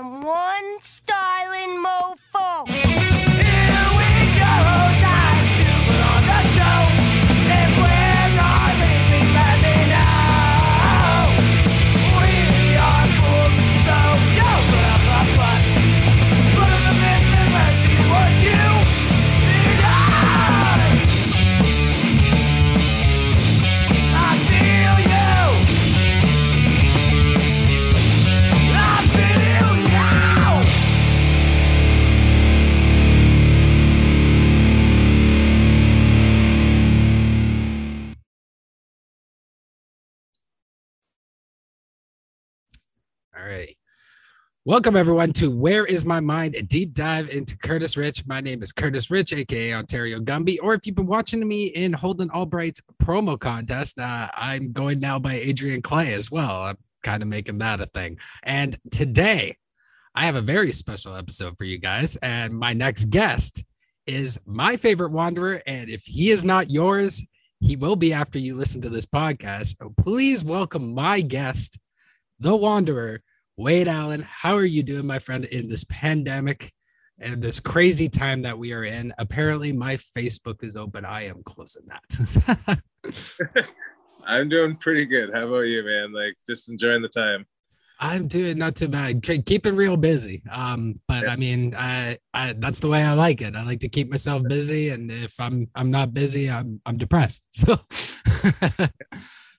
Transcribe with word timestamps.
I'm 0.00 0.22
one 0.22 0.80
styling 0.80 1.84
mofo. 1.84 2.29
Welcome 44.66 44.94
everyone 44.94 45.32
to 45.32 45.50
Where 45.50 45.86
Is 45.86 46.04
My 46.04 46.20
Mind? 46.20 46.54
A 46.54 46.60
deep 46.60 46.92
dive 46.92 47.30
into 47.30 47.56
Curtis 47.56 47.96
Rich. 47.96 48.26
My 48.26 48.42
name 48.42 48.62
is 48.62 48.72
Curtis 48.72 49.10
Rich, 49.10 49.32
aka 49.32 49.72
Ontario 49.72 50.20
Gumby. 50.20 50.58
Or 50.62 50.74
if 50.74 50.84
you've 50.84 50.96
been 50.96 51.06
watching 51.06 51.48
me 51.48 51.68
in 51.68 51.94
Holden 51.94 52.28
Albright's 52.34 52.82
promo 53.02 53.40
contest, 53.40 53.98
uh, 53.98 54.28
I'm 54.34 54.70
going 54.70 55.00
now 55.00 55.18
by 55.18 55.36
Adrian 55.36 55.80
Clay 55.80 56.12
as 56.12 56.30
well. 56.30 56.60
I'm 56.60 56.76
kind 57.02 57.22
of 57.22 57.28
making 57.30 57.56
that 57.60 57.80
a 57.80 57.86
thing. 57.86 58.18
And 58.42 58.78
today, 58.90 59.56
I 60.14 60.26
have 60.26 60.36
a 60.36 60.42
very 60.42 60.72
special 60.72 61.16
episode 61.16 61.56
for 61.56 61.64
you 61.64 61.78
guys. 61.78 62.16
And 62.16 62.52
my 62.52 62.74
next 62.74 63.08
guest 63.08 63.64
is 64.06 64.38
my 64.44 64.76
favorite 64.76 65.12
wanderer. 65.12 65.62
And 65.66 65.88
if 65.88 66.04
he 66.04 66.30
is 66.30 66.44
not 66.44 66.68
yours, 66.68 67.26
he 67.60 67.76
will 67.76 67.96
be 67.96 68.12
after 68.12 68.38
you 68.38 68.56
listen 68.56 68.82
to 68.82 68.90
this 68.90 69.06
podcast. 69.06 69.78
So 69.80 69.94
please 69.98 70.44
welcome 70.44 70.92
my 70.92 71.22
guest, 71.22 71.78
the 72.40 72.54
wanderer, 72.54 73.22
Wade 73.60 73.88
Allan. 73.88 74.24
How 74.26 74.54
are 74.54 74.64
you 74.64 74.82
doing, 74.82 75.06
my 75.06 75.18
friend, 75.18 75.44
in 75.44 75.68
this 75.68 75.84
pandemic 75.90 76.72
and 77.18 77.42
this 77.42 77.60
crazy 77.60 78.08
time 78.08 78.40
that 78.40 78.58
we 78.58 78.72
are 78.72 78.84
in? 78.84 79.12
Apparently, 79.18 79.70
my 79.70 79.96
Facebook 79.96 80.64
is 80.64 80.78
open. 80.78 81.04
I 81.04 81.26
am 81.26 81.42
closing 81.44 81.82
that. 81.88 83.70
I'm 84.26 84.48
doing 84.48 84.76
pretty 84.76 85.04
good. 85.04 85.34
How 85.34 85.46
about 85.46 85.60
you, 85.60 85.84
man? 85.84 86.10
Like 86.10 86.32
just 86.46 86.70
enjoying 86.70 87.02
the 87.02 87.08
time. 87.08 87.44
I'm 87.98 88.28
doing 88.28 88.56
not 88.56 88.76
too 88.76 88.88
bad. 88.88 89.22
Ke- 89.22 89.44
Keeping 89.44 89.76
real 89.76 89.98
busy. 89.98 90.42
Um, 90.50 90.94
but 91.06 91.28
I 91.28 91.36
mean, 91.36 91.74
I, 91.76 92.16
I 92.32 92.54
that's 92.54 92.80
the 92.80 92.88
way 92.88 93.02
I 93.02 93.12
like 93.12 93.42
it. 93.42 93.56
I 93.56 93.62
like 93.62 93.80
to 93.80 93.90
keep 93.90 94.10
myself 94.10 94.42
busy, 94.48 94.88
and 94.88 95.10
if 95.10 95.38
I'm 95.38 95.68
I'm 95.74 95.90
not 95.90 96.14
busy, 96.14 96.48
I'm 96.50 96.80
I'm 96.86 96.96
depressed. 96.96 97.46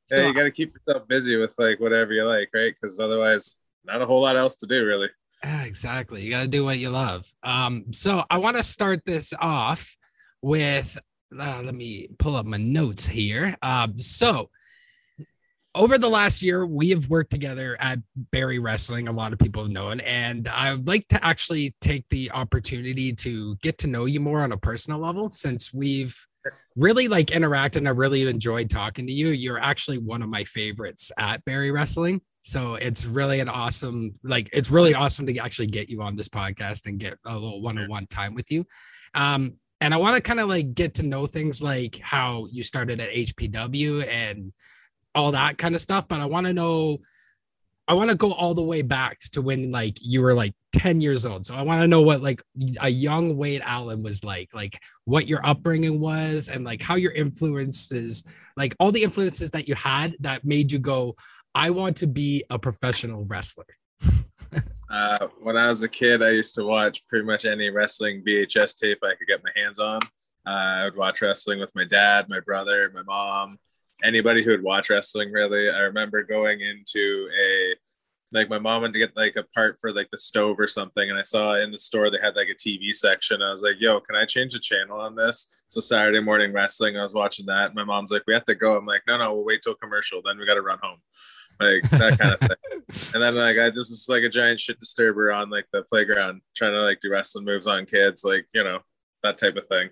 So, 0.07 0.17
Yeah, 0.23 0.27
you 0.27 0.33
got 0.33 0.43
to 0.43 0.51
keep 0.51 0.73
yourself 0.73 1.07
busy 1.07 1.37
with 1.37 1.53
like 1.57 1.79
whatever 1.79 2.11
you 2.11 2.25
like, 2.25 2.49
right? 2.53 2.73
Because 2.73 2.99
otherwise, 2.99 3.55
not 3.85 4.01
a 4.01 4.05
whole 4.05 4.21
lot 4.21 4.37
else 4.37 4.55
to 4.57 4.67
do, 4.67 4.85
really. 4.85 5.09
Exactly. 5.43 6.21
You 6.21 6.31
got 6.31 6.43
to 6.43 6.47
do 6.47 6.63
what 6.63 6.77
you 6.77 6.89
love. 6.89 7.31
Um, 7.43 7.85
so 7.91 8.23
I 8.29 8.37
want 8.37 8.57
to 8.57 8.63
start 8.63 9.05
this 9.05 9.33
off 9.39 9.95
with 10.41 10.97
uh, 11.39 11.61
let 11.63 11.75
me 11.75 12.09
pull 12.19 12.35
up 12.35 12.45
my 12.45 12.57
notes 12.57 13.05
here. 13.05 13.55
Um, 13.61 13.99
so 13.99 14.49
over 15.73 15.97
the 15.97 16.09
last 16.09 16.41
year, 16.41 16.65
we 16.65 16.89
have 16.89 17.09
worked 17.09 17.31
together 17.31 17.77
at 17.79 17.99
Barrie 18.31 18.59
Wrestling. 18.59 19.07
A 19.07 19.11
lot 19.11 19.31
of 19.31 19.39
people 19.39 19.63
have 19.63 19.71
known, 19.71 20.01
and 20.01 20.47
I 20.49 20.73
would 20.73 20.87
like 20.87 21.07
to 21.09 21.25
actually 21.25 21.73
take 21.79 22.07
the 22.09 22.29
opportunity 22.31 23.13
to 23.13 23.55
get 23.61 23.77
to 23.79 23.87
know 23.87 24.05
you 24.05 24.19
more 24.19 24.41
on 24.41 24.51
a 24.51 24.57
personal 24.57 24.99
level 24.99 25.29
since 25.29 25.73
we've 25.73 26.15
really 26.75 27.07
like 27.07 27.27
interacted 27.27 27.77
and 27.77 27.87
I 27.87 27.91
really 27.91 28.27
enjoyed 28.27 28.69
talking 28.69 29.05
to 29.05 29.13
you. 29.13 29.29
You're 29.29 29.59
actually 29.59 29.97
one 29.97 30.21
of 30.21 30.29
my 30.29 30.43
favorites 30.43 31.11
at 31.17 31.43
Barrie 31.45 31.71
Wrestling. 31.71 32.21
So 32.43 32.75
it's 32.75 33.05
really 33.05 33.39
an 33.39 33.49
awesome, 33.49 34.13
like 34.23 34.49
it's 34.51 34.71
really 34.71 34.93
awesome 34.93 35.25
to 35.27 35.37
actually 35.37 35.67
get 35.67 35.89
you 35.89 36.01
on 36.01 36.15
this 36.15 36.29
podcast 36.29 36.87
and 36.87 36.99
get 36.99 37.17
a 37.25 37.33
little 37.33 37.61
one-on-one 37.61 38.07
time 38.07 38.33
with 38.33 38.51
you. 38.51 38.65
Um, 39.13 39.53
and 39.79 39.93
I 39.93 39.97
want 39.97 40.15
to 40.15 40.21
kind 40.21 40.39
of 40.39 40.47
like 40.47 40.73
get 40.73 40.93
to 40.95 41.03
know 41.03 41.25
things 41.25 41.61
like 41.61 41.99
how 41.99 42.47
you 42.51 42.63
started 42.63 42.99
at 42.99 43.11
HPW 43.11 44.07
and 44.07 44.53
all 45.15 45.31
that 45.31 45.57
kind 45.57 45.75
of 45.75 45.81
stuff. 45.81 46.07
But 46.07 46.19
I 46.19 46.25
want 46.25 46.47
to 46.47 46.53
know, 46.53 46.99
I 47.87 47.93
want 47.93 48.09
to 48.09 48.15
go 48.15 48.31
all 48.31 48.53
the 48.53 48.63
way 48.63 48.83
back 48.83 49.19
to 49.31 49.41
when 49.41 49.71
like 49.71 49.97
you 49.99 50.21
were 50.21 50.33
like 50.33 50.53
10 50.73 51.01
years 51.01 51.25
old. 51.25 51.45
So 51.45 51.55
I 51.55 51.63
want 51.63 51.81
to 51.81 51.87
know 51.87 52.01
what 52.01 52.21
like 52.21 52.41
a 52.79 52.89
young 52.89 53.37
Wade 53.37 53.61
Allan 53.63 54.03
was 54.03 54.23
like, 54.23 54.53
like 54.53 54.79
what 55.05 55.27
your 55.27 55.45
upbringing 55.45 55.99
was 55.99 56.47
and 56.47 56.63
like 56.63 56.81
how 56.81 56.95
your 56.95 57.11
influences, 57.11 58.23
like 58.55 58.75
all 58.79 58.91
the 58.91 59.03
influences 59.03 59.51
that 59.51 59.67
you 59.67 59.75
had 59.75 60.15
that 60.19 60.45
made 60.45 60.71
you 60.71 60.79
go, 60.79 61.15
I 61.53 61.69
want 61.69 61.97
to 61.97 62.07
be 62.07 62.43
a 62.49 62.57
professional 62.57 63.25
wrestler. 63.25 63.65
Uh, 64.89 65.29
when 65.41 65.55
I 65.55 65.69
was 65.69 65.83
a 65.83 65.87
kid, 65.87 66.21
I 66.21 66.31
used 66.31 66.53
to 66.55 66.65
watch 66.65 67.07
pretty 67.07 67.25
much 67.25 67.45
any 67.45 67.69
wrestling 67.69 68.21
VHS 68.27 68.77
tape 68.77 68.97
I 69.01 69.15
could 69.15 69.25
get 69.25 69.41
my 69.41 69.49
hands 69.55 69.79
on. 69.79 70.01
Uh, 70.45 70.49
I 70.49 70.83
would 70.83 70.97
watch 70.97 71.21
wrestling 71.21 71.59
with 71.59 71.73
my 71.75 71.85
dad, 71.85 72.27
my 72.27 72.41
brother, 72.41 72.91
my 72.93 73.03
mom, 73.03 73.57
anybody 74.03 74.43
who 74.43 74.51
would 74.51 74.63
watch 74.63 74.89
wrestling. 74.89 75.31
Really, 75.31 75.69
I 75.69 75.79
remember 75.79 76.23
going 76.23 76.59
into 76.59 77.29
a 77.39 77.75
like 78.33 78.49
my 78.49 78.59
mom 78.59 78.81
wanted 78.81 78.93
to 78.93 78.99
get 78.99 79.17
like 79.17 79.35
a 79.35 79.43
part 79.43 79.77
for 79.79 79.91
like 79.91 80.09
the 80.11 80.17
stove 80.17 80.59
or 80.59 80.67
something, 80.67 81.09
and 81.09 81.19
I 81.19 81.23
saw 81.23 81.55
in 81.55 81.71
the 81.71 81.77
store 81.77 82.09
they 82.09 82.19
had 82.21 82.35
like 82.35 82.47
a 82.47 82.55
TV 82.55 82.93
section. 82.93 83.41
I 83.41 83.51
was 83.51 83.61
like, 83.61 83.75
"Yo, 83.79 83.99
can 83.99 84.15
I 84.15 84.25
change 84.25 84.53
the 84.53 84.59
channel 84.59 84.99
on 84.99 85.15
this?" 85.15 85.47
So 85.67 85.81
Saturday 85.81 86.21
morning 86.21 86.53
wrestling, 86.53 86.97
I 86.97 87.03
was 87.03 87.13
watching 87.13 87.45
that. 87.47 87.75
My 87.75 87.83
mom's 87.83 88.11
like, 88.11 88.23
"We 88.27 88.33
have 88.33 88.45
to 88.45 88.55
go." 88.55 88.77
I'm 88.77 88.85
like, 88.85 89.03
"No, 89.07 89.17
no, 89.17 89.33
we'll 89.33 89.45
wait 89.45 89.61
till 89.61 89.75
commercial. 89.75 90.21
Then 90.23 90.37
we 90.37 90.45
got 90.45 90.55
to 90.55 90.61
run 90.61 90.79
home." 90.81 90.99
Like 91.59 91.89
that 91.91 92.17
kind 92.19 92.33
of 92.33 92.39
thing. 92.39 92.57
And 93.13 93.23
then 93.23 93.35
like 93.35 93.57
I 93.57 93.69
just 93.69 93.89
was 93.89 94.07
like 94.09 94.23
a 94.23 94.29
giant 94.29 94.59
shit 94.59 94.79
disturber 94.79 95.31
on 95.31 95.49
like 95.49 95.65
the 95.71 95.83
playground, 95.83 96.41
trying 96.55 96.73
to 96.73 96.81
like 96.81 96.99
do 97.01 97.09
wrestling 97.09 97.45
moves 97.45 97.67
on 97.67 97.85
kids, 97.85 98.25
like 98.25 98.47
you 98.53 98.63
know 98.63 98.79
that 99.23 99.37
type 99.37 99.55
of 99.55 99.67
thing. 99.67 99.89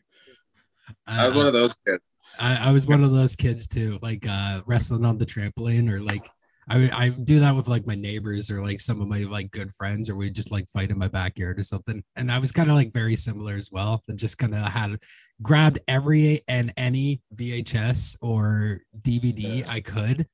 I 1.08 1.26
was 1.26 1.36
one 1.36 1.48
of 1.48 1.54
those 1.54 1.76
kids. 1.88 2.04
I, 2.40 2.70
I 2.70 2.72
was 2.72 2.88
one 2.88 3.04
of 3.04 3.12
those 3.12 3.36
kids 3.36 3.68
too, 3.68 4.00
like 4.02 4.26
uh, 4.30 4.62
wrestling 4.66 5.06
on 5.06 5.18
the 5.18 5.26
trampoline 5.26 5.90
or 5.90 6.02
like 6.02 6.30
I, 6.70 7.06
I 7.06 7.10
do 7.10 7.40
that 7.40 7.56
with 7.56 7.68
like 7.68 7.88
my 7.88 7.96
neighbors 7.96 8.52
or 8.52 8.62
like 8.62 8.80
some 8.80 9.02
of 9.02 9.08
my 9.08 9.20
like 9.24 9.50
good 9.52 9.74
friends 9.74 10.10
or 10.10 10.16
we 10.16 10.30
just 10.30 10.52
like 10.52 10.70
fight 10.70 10.92
in 10.92 10.98
my 11.00 11.08
backyard 11.08 11.60
or 11.60 11.64
something. 11.64 12.04
And 12.16 12.32
I 12.32 12.38
was 12.38 12.52
kind 12.52 12.70
of 12.70 12.76
like 12.76 12.94
very 12.94 13.16
similar 13.16 13.56
as 13.56 13.70
well. 13.72 14.04
And 14.08 14.20
just 14.20 14.38
kind 14.38 14.54
of 14.54 14.62
had 14.64 14.98
grabbed 15.42 15.80
every 15.88 16.42
and 16.48 16.72
any 16.78 17.22
VHS 17.36 18.18
or 18.22 18.82
DVD 19.02 19.68
I 19.68 19.80
could. 19.82 20.28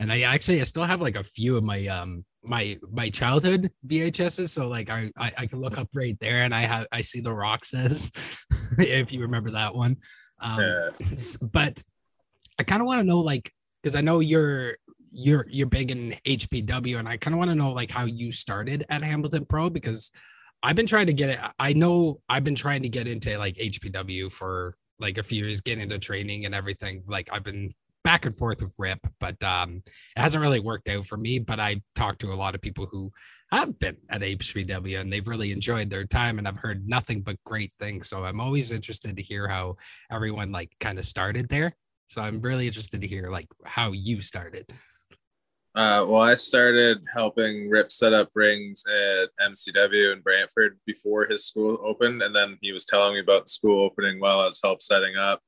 And 0.00 0.12
I 0.12 0.22
actually 0.22 0.60
I 0.60 0.64
still 0.64 0.82
have 0.84 1.00
like 1.00 1.16
a 1.16 1.24
few 1.24 1.56
of 1.56 1.64
my 1.64 1.86
um 1.86 2.24
my 2.42 2.78
my 2.90 3.08
childhood 3.08 3.70
VHSs. 3.86 4.48
So 4.50 4.68
like 4.68 4.90
I 4.90 5.10
I, 5.18 5.32
I 5.38 5.46
can 5.46 5.60
look 5.60 5.78
up 5.78 5.88
right 5.94 6.16
there 6.20 6.42
and 6.42 6.54
I 6.54 6.62
have 6.62 6.86
I 6.92 7.00
see 7.00 7.20
the 7.20 7.32
rock 7.32 7.64
says 7.64 8.38
if 8.78 9.12
you 9.12 9.20
remember 9.22 9.50
that 9.50 9.74
one. 9.74 9.96
Um, 10.42 10.60
Yeah. 10.60 10.88
but 11.40 11.82
I 12.58 12.64
kind 12.64 12.82
of 12.82 12.86
want 12.86 13.00
to 13.00 13.06
know 13.06 13.20
like 13.20 13.50
because 13.82 13.94
I 13.94 14.02
know 14.02 14.20
you're 14.20 14.74
you're 15.10 15.46
you're 15.48 15.66
big 15.66 15.90
in 15.90 16.14
HPW 16.24 16.98
and 16.98 17.08
I 17.08 17.16
kind 17.16 17.34
of 17.34 17.38
want 17.38 17.50
to 17.50 17.54
know 17.54 17.72
like 17.72 17.90
how 17.90 18.04
you 18.04 18.30
started 18.30 18.84
at 18.88 19.02
Hamilton 19.02 19.44
Pro 19.44 19.70
because 19.70 20.10
I've 20.62 20.76
been 20.76 20.86
trying 20.86 21.06
to 21.06 21.12
get 21.12 21.30
it. 21.30 21.38
I 21.58 21.72
know 21.72 22.20
I've 22.28 22.44
been 22.44 22.54
trying 22.54 22.82
to 22.82 22.88
get 22.88 23.08
into 23.08 23.36
like 23.38 23.56
HPW 23.56 24.30
for 24.30 24.76
like 24.98 25.18
a 25.18 25.22
few 25.22 25.44
years, 25.44 25.60
get 25.60 25.78
into 25.78 25.98
training 25.98 26.44
and 26.44 26.54
everything. 26.54 27.02
Like 27.06 27.28
I've 27.32 27.44
been 27.44 27.72
back 28.04 28.26
and 28.26 28.36
forth 28.36 28.62
with 28.62 28.74
Rip, 28.78 28.98
but 29.18 29.42
um, 29.42 29.82
it 30.16 30.20
hasn't 30.20 30.42
really 30.42 30.60
worked 30.60 30.88
out 30.88 31.06
for 31.06 31.16
me. 31.16 31.38
But 31.38 31.60
I 31.60 31.80
talked 31.94 32.20
to 32.20 32.32
a 32.32 32.34
lot 32.34 32.54
of 32.54 32.60
people 32.60 32.86
who 32.86 33.10
have 33.52 33.78
been 33.78 33.96
at 34.10 34.20
HPW 34.20 35.00
and 35.00 35.12
they've 35.12 35.26
really 35.26 35.52
enjoyed 35.52 35.90
their 35.90 36.04
time, 36.04 36.38
and 36.38 36.46
I've 36.46 36.56
heard 36.56 36.88
nothing 36.88 37.22
but 37.22 37.36
great 37.44 37.72
things. 37.78 38.08
So 38.08 38.24
I'm 38.24 38.40
always 38.40 38.70
interested 38.70 39.16
to 39.16 39.22
hear 39.22 39.48
how 39.48 39.76
everyone 40.10 40.52
like 40.52 40.70
kind 40.80 40.98
of 40.98 41.06
started 41.06 41.48
there. 41.48 41.72
So 42.08 42.20
I'm 42.20 42.40
really 42.40 42.66
interested 42.66 43.00
to 43.00 43.06
hear 43.06 43.30
like 43.30 43.46
how 43.64 43.92
you 43.92 44.20
started. 44.20 44.66
Uh, 45.74 46.04
well, 46.08 46.22
I 46.22 46.34
started 46.34 46.98
helping 47.12 47.70
Rip 47.70 47.92
set 47.92 48.12
up 48.12 48.30
rings 48.34 48.82
at 48.88 49.28
MCW 49.40 50.12
in 50.12 50.20
Brantford 50.20 50.80
before 50.84 51.26
his 51.26 51.46
school 51.46 51.78
opened, 51.84 52.22
and 52.22 52.34
then 52.34 52.58
he 52.60 52.72
was 52.72 52.84
telling 52.84 53.14
me 53.14 53.20
about 53.20 53.44
the 53.44 53.50
school 53.50 53.84
opening 53.84 54.18
while 54.18 54.40
I 54.40 54.46
was 54.46 54.60
help 54.62 54.82
setting 54.82 55.16
up, 55.16 55.40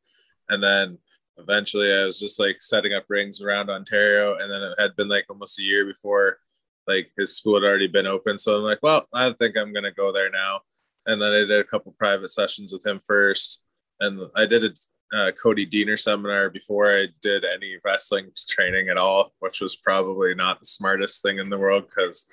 and 0.48 0.62
then 0.62 0.98
eventually 1.38 1.92
I 1.92 2.04
was 2.04 2.20
just 2.20 2.38
like 2.38 2.58
setting 2.62 2.92
up 2.94 3.04
rings 3.08 3.42
around 3.42 3.68
Ontario, 3.68 4.36
and 4.38 4.50
then 4.52 4.62
it 4.62 4.74
had 4.78 4.94
been 4.94 5.08
like 5.08 5.26
almost 5.28 5.58
a 5.58 5.64
year 5.64 5.84
before 5.84 6.38
like 6.86 7.10
his 7.16 7.36
school 7.36 7.54
had 7.54 7.64
already 7.64 7.88
been 7.88 8.06
open, 8.06 8.38
so 8.38 8.56
I'm 8.56 8.62
like, 8.62 8.80
well, 8.82 9.08
I 9.12 9.32
think 9.32 9.56
I'm 9.56 9.72
gonna 9.72 9.90
go 9.92 10.12
there 10.12 10.30
now, 10.30 10.60
and 11.06 11.20
then 11.20 11.32
I 11.32 11.38
did 11.38 11.50
a 11.52 11.64
couple 11.64 11.96
private 11.98 12.28
sessions 12.30 12.72
with 12.72 12.86
him 12.86 13.00
first, 13.00 13.64
and 13.98 14.20
I 14.36 14.46
did 14.46 14.62
a 14.64 14.70
uh, 15.12 15.30
Cody 15.40 15.66
Deaner 15.66 15.98
seminar 15.98 16.48
before 16.48 16.96
I 16.96 17.08
did 17.20 17.44
any 17.44 17.76
wrestling 17.84 18.30
training 18.48 18.88
at 18.88 18.96
all, 18.96 19.32
which 19.40 19.60
was 19.60 19.76
probably 19.76 20.34
not 20.34 20.58
the 20.58 20.66
smartest 20.66 21.22
thing 21.22 21.38
in 21.38 21.50
the 21.50 21.58
world 21.58 21.84
because 21.88 22.26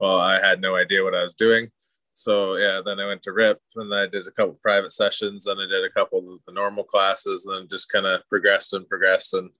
well, 0.00 0.20
I 0.20 0.38
had 0.40 0.60
no 0.60 0.76
idea 0.76 1.02
what 1.02 1.14
I 1.14 1.22
was 1.22 1.34
doing. 1.34 1.70
So 2.12 2.56
yeah, 2.56 2.80
then 2.84 2.98
I 2.98 3.06
went 3.06 3.22
to 3.24 3.32
RIP, 3.32 3.60
and 3.76 3.92
then 3.92 3.98
I 3.98 4.06
did 4.06 4.26
a 4.26 4.32
couple 4.32 4.58
private 4.62 4.92
sessions, 4.92 5.44
then 5.44 5.58
I 5.58 5.66
did 5.68 5.84
a 5.84 5.90
couple 5.90 6.18
of 6.18 6.40
the 6.46 6.52
normal 6.52 6.84
classes, 6.84 7.46
and 7.46 7.54
then 7.54 7.68
just 7.68 7.90
kind 7.90 8.06
of 8.06 8.26
progressed 8.28 8.74
and 8.74 8.88
progressed, 8.88 9.34
and 9.34 9.50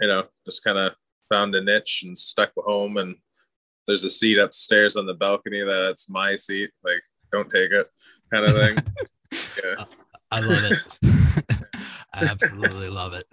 you 0.00 0.08
know, 0.08 0.24
just 0.44 0.62
kind 0.62 0.78
of 0.78 0.94
found 1.28 1.54
a 1.54 1.62
niche 1.62 2.02
and 2.04 2.16
stuck 2.16 2.52
with 2.56 2.66
home. 2.66 2.98
And 2.98 3.16
there's 3.86 4.04
a 4.04 4.08
seat 4.08 4.38
upstairs 4.38 4.96
on 4.96 5.06
the 5.06 5.14
balcony 5.14 5.64
that's 5.64 6.08
my 6.08 6.36
seat. 6.36 6.70
Like, 6.84 7.02
don't 7.32 7.50
take 7.50 7.72
it, 7.72 7.90
kind 8.32 8.44
of 8.44 8.54
thing. 8.54 8.78
yeah. 9.64 9.84
I 10.30 10.40
love 10.40 10.70
it. 10.70 11.64
I 12.14 12.24
absolutely 12.26 12.88
love 12.88 13.14
it. 13.14 13.24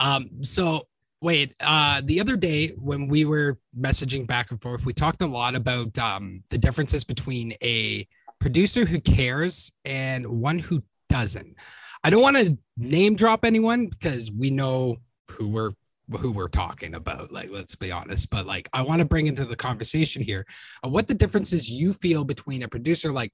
Um, 0.00 0.42
so 0.42 0.86
wait, 1.20 1.54
uh, 1.60 2.00
the 2.04 2.20
other 2.20 2.36
day 2.36 2.68
when 2.68 3.08
we 3.08 3.24
were 3.24 3.58
messaging 3.76 4.26
back 4.26 4.50
and 4.50 4.60
forth, 4.62 4.86
we 4.86 4.92
talked 4.92 5.22
a 5.22 5.26
lot 5.26 5.54
about 5.54 5.98
um, 5.98 6.42
the 6.50 6.58
differences 6.58 7.04
between 7.04 7.52
a 7.62 8.06
producer 8.38 8.84
who 8.84 9.00
cares 9.00 9.72
and 9.84 10.26
one 10.26 10.58
who 10.58 10.82
doesn't. 11.08 11.56
I 12.04 12.10
don't 12.10 12.22
want 12.22 12.36
to 12.36 12.56
name 12.76 13.16
drop 13.16 13.44
anyone 13.44 13.86
because 13.86 14.30
we 14.30 14.50
know 14.50 14.96
who 15.30 15.48
we're 15.48 15.72
who 16.16 16.30
we're 16.30 16.48
talking 16.48 16.94
about 16.94 17.30
like 17.30 17.50
let's 17.50 17.74
be 17.74 17.92
honest 17.92 18.30
but 18.30 18.46
like 18.46 18.66
i 18.72 18.80
want 18.80 18.98
to 18.98 19.04
bring 19.04 19.26
into 19.26 19.44
the 19.44 19.54
conversation 19.54 20.22
here 20.22 20.46
uh, 20.82 20.88
what 20.88 21.06
the 21.06 21.12
differences 21.12 21.68
you 21.70 21.92
feel 21.92 22.24
between 22.24 22.62
a 22.62 22.68
producer 22.68 23.12
like 23.12 23.30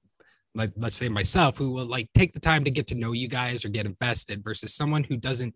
like 0.54 0.72
let's 0.76 0.94
say 0.94 1.08
myself 1.08 1.58
who 1.58 1.72
will 1.72 1.86
like 1.86 2.08
take 2.14 2.32
the 2.32 2.40
time 2.40 2.64
to 2.64 2.70
get 2.70 2.86
to 2.86 2.94
know 2.94 3.12
you 3.12 3.28
guys 3.28 3.64
or 3.64 3.68
get 3.68 3.86
invested 3.86 4.42
versus 4.44 4.74
someone 4.74 5.04
who 5.04 5.16
doesn't 5.16 5.54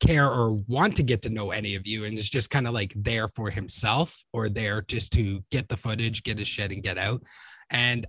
care 0.00 0.28
or 0.28 0.54
want 0.66 0.96
to 0.96 1.02
get 1.02 1.22
to 1.22 1.30
know 1.30 1.50
any 1.50 1.74
of 1.74 1.86
you 1.86 2.04
and 2.04 2.16
is 2.16 2.30
just 2.30 2.50
kind 2.50 2.66
of 2.66 2.72
like 2.72 2.92
there 2.96 3.28
for 3.28 3.50
himself 3.50 4.24
or 4.32 4.48
there 4.48 4.82
just 4.82 5.12
to 5.12 5.40
get 5.50 5.68
the 5.68 5.76
footage, 5.76 6.22
get 6.22 6.38
his 6.38 6.48
shit 6.48 6.72
and 6.72 6.82
get 6.82 6.98
out. 6.98 7.22
And 7.70 8.06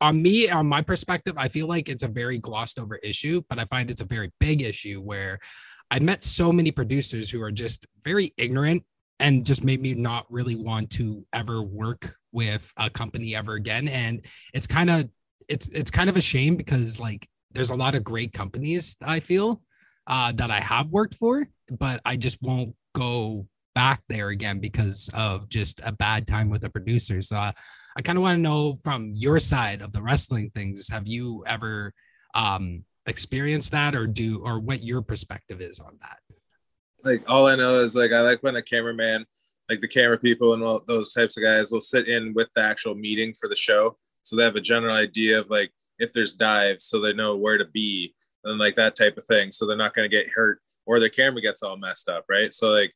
on 0.00 0.22
me, 0.22 0.48
on 0.48 0.66
my 0.66 0.80
perspective, 0.80 1.34
I 1.36 1.48
feel 1.48 1.66
like 1.66 1.90
it's 1.90 2.02
a 2.02 2.08
very 2.08 2.38
glossed 2.38 2.78
over 2.78 2.96
issue, 3.02 3.42
but 3.50 3.58
I 3.58 3.64
find 3.66 3.90
it's 3.90 4.00
a 4.00 4.06
very 4.06 4.32
big 4.40 4.62
issue 4.62 5.00
where 5.00 5.38
I've 5.90 6.02
met 6.02 6.22
so 6.22 6.52
many 6.52 6.70
producers 6.70 7.28
who 7.28 7.42
are 7.42 7.52
just 7.52 7.86
very 8.02 8.32
ignorant 8.38 8.82
and 9.18 9.44
just 9.44 9.62
made 9.62 9.82
me 9.82 9.92
not 9.92 10.24
really 10.30 10.56
want 10.56 10.88
to 10.90 11.26
ever 11.34 11.62
work 11.62 12.14
with 12.32 12.72
a 12.78 12.88
company 12.88 13.36
ever 13.36 13.54
again. 13.54 13.88
And 13.88 14.24
it's 14.54 14.66
kind 14.66 14.88
of 14.88 15.10
it's 15.48 15.68
it's 15.68 15.90
kind 15.90 16.08
of 16.08 16.16
a 16.16 16.20
shame 16.20 16.56
because 16.56 17.00
like 17.00 17.28
there's 17.52 17.70
a 17.70 17.76
lot 17.76 17.94
of 17.94 18.04
great 18.04 18.32
companies 18.32 18.96
I 19.02 19.20
feel 19.20 19.62
uh, 20.06 20.32
that 20.32 20.50
I 20.50 20.60
have 20.60 20.92
worked 20.92 21.14
for, 21.14 21.48
but 21.78 22.00
I 22.04 22.16
just 22.16 22.40
won't 22.42 22.74
go 22.94 23.46
back 23.74 24.02
there 24.08 24.28
again 24.28 24.58
because 24.58 25.10
of 25.14 25.48
just 25.48 25.80
a 25.84 25.92
bad 25.92 26.26
time 26.26 26.50
with 26.50 26.62
the 26.62 26.70
producers. 26.70 27.32
Uh, 27.32 27.52
I 27.96 28.02
kind 28.02 28.18
of 28.18 28.22
want 28.22 28.36
to 28.36 28.42
know 28.42 28.76
from 28.82 29.12
your 29.14 29.38
side 29.38 29.82
of 29.82 29.92
the 29.92 30.02
wrestling 30.02 30.50
things, 30.54 30.88
have 30.88 31.08
you 31.08 31.44
ever 31.46 31.92
um, 32.34 32.84
experienced 33.06 33.72
that 33.72 33.94
or 33.94 34.06
do, 34.06 34.42
or 34.44 34.60
what 34.60 34.82
your 34.82 35.02
perspective 35.02 35.60
is 35.60 35.80
on 35.80 35.98
that? 36.00 36.18
Like, 37.02 37.30
all 37.30 37.46
I 37.46 37.56
know 37.56 37.76
is 37.76 37.96
like, 37.96 38.12
I 38.12 38.20
like 38.20 38.42
when 38.42 38.56
a 38.56 38.62
cameraman, 38.62 39.24
like 39.68 39.80
the 39.80 39.88
camera 39.88 40.18
people 40.18 40.54
and 40.54 40.62
all 40.62 40.82
those 40.86 41.12
types 41.12 41.36
of 41.36 41.42
guys 41.42 41.72
will 41.72 41.80
sit 41.80 42.08
in 42.08 42.34
with 42.34 42.48
the 42.54 42.62
actual 42.62 42.94
meeting 42.94 43.32
for 43.38 43.48
the 43.48 43.56
show. 43.56 43.96
So 44.30 44.36
they 44.36 44.44
have 44.44 44.54
a 44.54 44.60
general 44.60 44.94
idea 44.94 45.40
of 45.40 45.50
like, 45.50 45.72
if 45.98 46.12
there's 46.12 46.34
dives, 46.34 46.84
so 46.84 47.00
they 47.00 47.12
know 47.12 47.36
where 47.36 47.58
to 47.58 47.64
be 47.64 48.14
and 48.44 48.60
like 48.60 48.76
that 48.76 48.94
type 48.94 49.16
of 49.18 49.24
thing. 49.24 49.50
So 49.50 49.66
they're 49.66 49.76
not 49.76 49.92
going 49.92 50.08
to 50.08 50.16
get 50.16 50.30
hurt 50.32 50.60
or 50.86 51.00
their 51.00 51.08
camera 51.08 51.42
gets 51.42 51.64
all 51.64 51.76
messed 51.76 52.08
up, 52.08 52.24
right? 52.28 52.54
So 52.54 52.68
like 52.68 52.94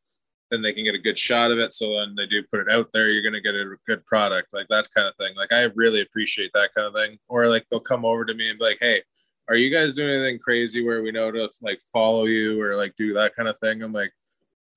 then 0.53 0.63
they 0.63 0.73
can 0.73 0.85
get 0.85 0.95
a 0.95 0.99
good 0.99 1.19
shot 1.19 1.51
of 1.51 1.59
it. 1.59 1.73
So 1.73 1.93
when 1.93 2.15
they 2.15 2.27
do 2.27 2.45
put 2.45 2.61
it 2.61 2.71
out 2.71 2.89
there, 2.93 3.09
you're 3.09 3.23
going 3.29 3.35
to 3.35 3.41
get 3.41 3.57
a 3.57 3.75
good 3.85 4.07
product, 4.07 4.49
like 4.53 4.69
that 4.69 4.87
kind 4.95 5.09
of 5.09 5.17
thing. 5.17 5.35
Like 5.35 5.53
I 5.53 5.65
really 5.75 6.03
appreciate 6.03 6.53
that 6.55 6.71
kind 6.73 6.87
of 6.87 6.95
thing. 6.95 7.19
Or 7.29 7.49
like 7.49 7.67
they'll 7.69 7.81
come 7.81 8.05
over 8.05 8.25
to 8.25 8.35
me 8.35 8.49
and 8.49 8.61
be 8.61 8.65
like, 8.65 8.79
"Hey, 8.81 9.03
are 9.49 9.57
you 9.57 9.71
guys 9.71 9.95
doing 9.95 10.15
anything 10.15 10.39
crazy 10.39 10.85
where 10.85 11.03
we 11.03 11.11
know 11.11 11.33
to 11.33 11.51
like 11.63 11.81
follow 11.93 12.27
you 12.27 12.63
or 12.63 12.77
like 12.77 12.95
do 12.97 13.13
that 13.15 13.35
kind 13.35 13.49
of 13.49 13.59
thing?" 13.59 13.83
I'm 13.83 13.93
like, 13.93 14.13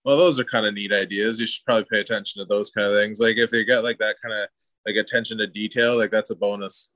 "Well, 0.04 0.18
those 0.18 0.40
are 0.40 0.44
kind 0.44 0.66
of 0.66 0.74
neat 0.74 0.92
ideas. 0.92 1.40
You 1.40 1.46
should 1.46 1.66
probably 1.66 1.86
pay 1.92 2.00
attention 2.00 2.42
to 2.42 2.46
those 2.46 2.72
kind 2.72 2.88
of 2.88 2.94
things. 2.94 3.20
Like 3.20 3.38
if 3.38 3.52
they 3.52 3.64
get 3.64 3.84
like 3.84 4.00
that 4.00 4.18
kind 4.22 4.34
of 4.34 4.50
like 4.88 4.96
attention 4.96 5.38
to 5.38 5.48
detail, 5.48 5.98
like 5.98 6.12
that's 6.12 6.32
a 6.32 6.36
bonus." 6.36 6.92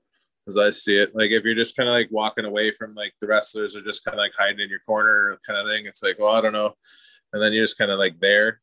as 0.48 0.58
I 0.58 0.70
see 0.70 0.96
it. 0.96 1.14
Like 1.14 1.30
if 1.30 1.44
you're 1.44 1.54
just 1.54 1.76
kind 1.76 1.88
of 1.88 1.92
like 1.92 2.08
walking 2.10 2.44
away 2.44 2.72
from 2.72 2.94
like 2.94 3.12
the 3.20 3.26
wrestlers 3.26 3.76
or 3.76 3.80
just 3.80 4.04
kind 4.04 4.14
of 4.14 4.18
like 4.18 4.32
hiding 4.36 4.60
in 4.60 4.68
your 4.68 4.80
corner 4.80 5.38
kind 5.46 5.58
of 5.58 5.68
thing, 5.68 5.86
it's 5.86 6.02
like, 6.02 6.18
well, 6.18 6.34
I 6.34 6.40
don't 6.40 6.52
know. 6.52 6.74
And 7.32 7.42
then 7.42 7.52
you're 7.52 7.64
just 7.64 7.78
kind 7.78 7.90
of 7.90 7.98
like 7.98 8.18
there, 8.20 8.60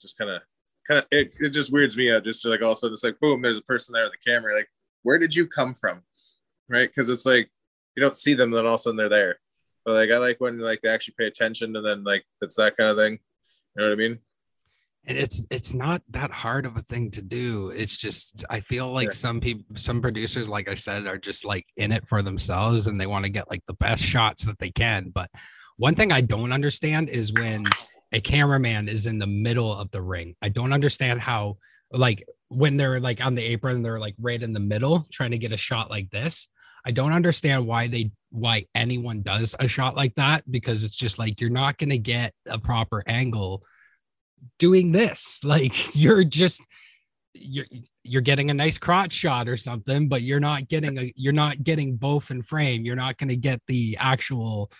just 0.00 0.16
kind 0.16 0.30
of, 0.30 0.42
kind 0.86 0.98
of, 0.98 1.06
it, 1.10 1.34
it 1.40 1.50
just 1.50 1.72
weirds 1.72 1.96
me 1.96 2.12
out. 2.12 2.24
Just 2.24 2.42
to 2.42 2.48
like 2.48 2.62
all 2.62 2.68
of 2.68 2.72
a 2.72 2.76
sudden 2.76 2.92
it's 2.92 3.04
like, 3.04 3.20
boom, 3.20 3.42
there's 3.42 3.58
a 3.58 3.62
person 3.62 3.92
there 3.92 4.04
with 4.04 4.12
the 4.12 4.30
camera. 4.30 4.54
Like, 4.56 4.68
where 5.02 5.18
did 5.18 5.34
you 5.34 5.46
come 5.46 5.74
from? 5.74 6.02
Right. 6.68 6.92
Cause 6.94 7.08
it's 7.08 7.26
like, 7.26 7.50
you 7.96 8.02
don't 8.02 8.14
see 8.14 8.34
them, 8.34 8.50
then 8.50 8.66
all 8.66 8.74
of 8.74 8.80
a 8.80 8.82
sudden 8.82 8.96
they're 8.96 9.08
there. 9.08 9.38
But 9.84 9.94
like, 9.94 10.10
I 10.10 10.18
like 10.18 10.40
when 10.40 10.58
like 10.58 10.80
they 10.82 10.88
actually 10.88 11.14
pay 11.18 11.26
attention 11.26 11.74
and 11.76 11.84
then 11.84 12.04
like, 12.04 12.24
it's 12.40 12.56
that 12.56 12.76
kind 12.76 12.90
of 12.90 12.96
thing. 12.96 13.18
You 13.76 13.82
know 13.82 13.88
what 13.88 13.92
I 13.92 13.96
mean? 13.96 14.18
And 15.06 15.16
it's 15.16 15.46
it's 15.50 15.72
not 15.72 16.02
that 16.10 16.30
hard 16.30 16.66
of 16.66 16.76
a 16.76 16.82
thing 16.82 17.10
to 17.12 17.22
do. 17.22 17.70
It's 17.74 17.96
just 17.96 18.44
i 18.50 18.60
feel 18.60 18.88
like 18.92 19.08
yeah. 19.08 19.12
some 19.12 19.40
people 19.40 19.64
some 19.76 20.02
producers 20.02 20.48
like 20.48 20.68
i 20.68 20.74
said 20.74 21.06
are 21.06 21.18
just 21.18 21.44
like 21.44 21.66
in 21.76 21.92
it 21.92 22.06
for 22.08 22.22
themselves 22.22 22.86
and 22.86 23.00
they 23.00 23.06
want 23.06 23.24
to 23.24 23.30
get 23.30 23.50
like 23.50 23.64
the 23.66 23.74
best 23.74 24.02
shots 24.02 24.44
that 24.46 24.58
they 24.58 24.70
can. 24.70 25.10
But 25.14 25.30
one 25.76 25.94
thing 25.94 26.12
i 26.12 26.20
don't 26.20 26.52
understand 26.52 27.08
is 27.08 27.32
when 27.32 27.64
a 28.12 28.20
cameraman 28.20 28.88
is 28.88 29.06
in 29.06 29.18
the 29.18 29.26
middle 29.26 29.72
of 29.72 29.90
the 29.90 30.02
ring. 30.02 30.34
I 30.40 30.48
don't 30.48 30.72
understand 30.72 31.20
how 31.20 31.56
like 31.92 32.24
when 32.48 32.76
they're 32.76 33.00
like 33.00 33.24
on 33.24 33.34
the 33.34 33.42
apron 33.42 33.82
they're 33.82 34.00
like 34.00 34.14
right 34.18 34.42
in 34.42 34.52
the 34.52 34.60
middle 34.60 35.06
trying 35.12 35.30
to 35.30 35.38
get 35.38 35.52
a 35.52 35.56
shot 35.56 35.90
like 35.90 36.10
this 36.10 36.48
i 36.84 36.90
don't 36.90 37.12
understand 37.12 37.66
why 37.66 37.86
they 37.86 38.10
why 38.30 38.64
anyone 38.74 39.22
does 39.22 39.54
a 39.60 39.68
shot 39.68 39.96
like 39.96 40.14
that 40.14 40.48
because 40.50 40.84
it's 40.84 40.96
just 40.96 41.18
like 41.18 41.40
you're 41.40 41.50
not 41.50 41.78
going 41.78 41.90
to 41.90 41.98
get 41.98 42.32
a 42.46 42.58
proper 42.58 43.02
angle 43.06 43.62
doing 44.58 44.92
this. 44.92 45.40
Like 45.44 45.94
you're 45.94 46.24
just 46.24 46.62
you're 47.34 47.66
you're 48.02 48.22
getting 48.22 48.50
a 48.50 48.54
nice 48.54 48.78
crotch 48.78 49.12
shot 49.12 49.48
or 49.48 49.56
something 49.56 50.08
but 50.08 50.22
you're 50.22 50.40
not 50.40 50.68
getting 50.68 50.98
a 50.98 51.12
you're 51.16 51.32
not 51.32 51.62
getting 51.62 51.96
both 51.96 52.30
in 52.30 52.42
frame. 52.42 52.84
You're 52.84 52.96
not 52.96 53.18
going 53.18 53.28
to 53.28 53.36
get 53.36 53.60
the 53.66 53.96
actual 54.00 54.70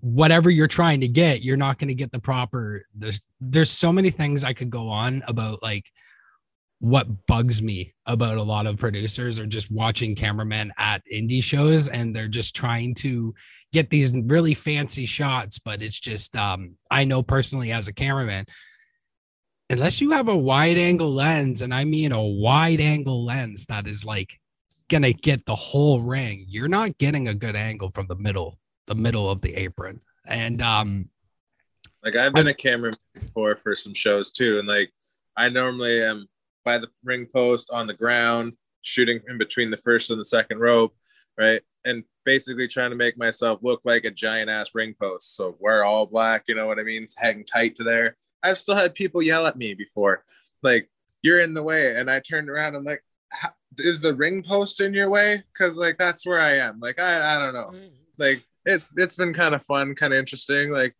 whatever 0.00 0.50
you're 0.50 0.66
trying 0.66 1.00
to 1.00 1.08
get 1.08 1.42
you're 1.42 1.56
not 1.56 1.78
going 1.78 1.88
to 1.88 1.94
get 1.94 2.10
the 2.10 2.18
proper 2.18 2.84
there's 2.94 3.20
there's 3.40 3.70
so 3.70 3.92
many 3.92 4.10
things 4.10 4.42
i 4.42 4.52
could 4.52 4.70
go 4.70 4.88
on 4.88 5.22
about 5.28 5.62
like 5.62 5.90
what 6.80 7.26
bugs 7.26 7.62
me 7.62 7.94
about 8.04 8.36
a 8.36 8.42
lot 8.42 8.66
of 8.66 8.76
producers 8.76 9.38
are 9.38 9.46
just 9.46 9.70
watching 9.70 10.14
cameramen 10.14 10.72
at 10.76 11.02
indie 11.12 11.42
shows 11.42 11.88
and 11.88 12.14
they're 12.14 12.28
just 12.28 12.54
trying 12.54 12.94
to 12.94 13.34
get 13.72 13.88
these 13.88 14.12
really 14.24 14.54
fancy 14.54 15.06
shots 15.06 15.58
but 15.58 15.82
it's 15.82 16.00
just 16.00 16.36
um 16.36 16.74
i 16.90 17.04
know 17.04 17.22
personally 17.22 17.72
as 17.72 17.88
a 17.88 17.92
cameraman 17.92 18.44
unless 19.70 20.00
you 20.00 20.10
have 20.10 20.28
a 20.28 20.36
wide 20.36 20.78
angle 20.78 21.10
lens, 21.10 21.62
and 21.62 21.74
I 21.74 21.84
mean 21.84 22.12
a 22.12 22.22
wide 22.22 22.80
angle 22.80 23.24
lens 23.24 23.66
that 23.66 23.86
is 23.86 24.04
like 24.04 24.38
gonna 24.88 25.12
get 25.12 25.44
the 25.46 25.54
whole 25.54 26.00
ring, 26.00 26.44
you're 26.48 26.68
not 26.68 26.98
getting 26.98 27.28
a 27.28 27.34
good 27.34 27.56
angle 27.56 27.90
from 27.90 28.06
the 28.06 28.16
middle, 28.16 28.58
the 28.86 28.94
middle 28.94 29.28
of 29.28 29.40
the 29.40 29.54
apron. 29.54 30.00
And 30.26 30.62
um 30.62 31.08
like 32.04 32.16
I've 32.16 32.34
been 32.34 32.48
I, 32.48 32.50
a 32.50 32.54
camera 32.54 32.92
before 33.14 33.56
for 33.56 33.74
some 33.74 33.94
shows 33.94 34.30
too, 34.30 34.58
and 34.58 34.68
like 34.68 34.92
I 35.36 35.48
normally 35.48 36.02
am 36.02 36.28
by 36.64 36.78
the 36.78 36.88
ring 37.04 37.26
post 37.32 37.70
on 37.72 37.86
the 37.86 37.94
ground, 37.94 38.54
shooting 38.82 39.20
in 39.28 39.38
between 39.38 39.70
the 39.70 39.76
first 39.76 40.10
and 40.10 40.20
the 40.20 40.24
second 40.24 40.58
rope, 40.58 40.94
right? 41.38 41.62
And 41.84 42.04
basically 42.24 42.66
trying 42.68 42.90
to 42.90 42.96
make 42.96 43.16
myself 43.18 43.60
look 43.62 43.80
like 43.84 44.04
a 44.04 44.10
giant 44.10 44.50
ass 44.50 44.74
ring 44.74 44.94
post. 45.00 45.36
So 45.36 45.56
wear 45.60 45.84
all 45.84 46.06
black, 46.06 46.44
you 46.48 46.54
know 46.54 46.66
what 46.66 46.78
I 46.78 46.82
mean? 46.82 47.04
It's 47.04 47.16
hanging 47.16 47.44
tight 47.44 47.76
to 47.76 47.84
there. 47.84 48.16
I've 48.42 48.58
still 48.58 48.76
had 48.76 48.94
people 48.94 49.22
yell 49.22 49.46
at 49.46 49.56
me 49.56 49.74
before, 49.74 50.24
like, 50.62 50.88
you're 51.22 51.40
in 51.40 51.54
the 51.54 51.62
way. 51.62 51.96
And 51.96 52.10
I 52.10 52.20
turned 52.20 52.48
around 52.48 52.76
and 52.76 52.84
like, 52.84 53.02
is 53.78 54.00
the 54.00 54.14
ring 54.14 54.42
post 54.42 54.80
in 54.80 54.94
your 54.94 55.10
way? 55.10 55.42
Cause 55.58 55.76
like 55.76 55.98
that's 55.98 56.24
where 56.24 56.40
I 56.40 56.56
am. 56.58 56.78
Like, 56.80 57.00
I, 57.00 57.36
I 57.36 57.38
don't 57.38 57.54
know. 57.54 57.70
Mm. 57.72 57.90
Like 58.18 58.44
it's 58.64 58.92
it's 58.96 59.16
been 59.16 59.34
kind 59.34 59.54
of 59.54 59.64
fun, 59.64 59.94
kind 59.94 60.12
of 60.12 60.18
interesting. 60.18 60.70
Like 60.70 60.94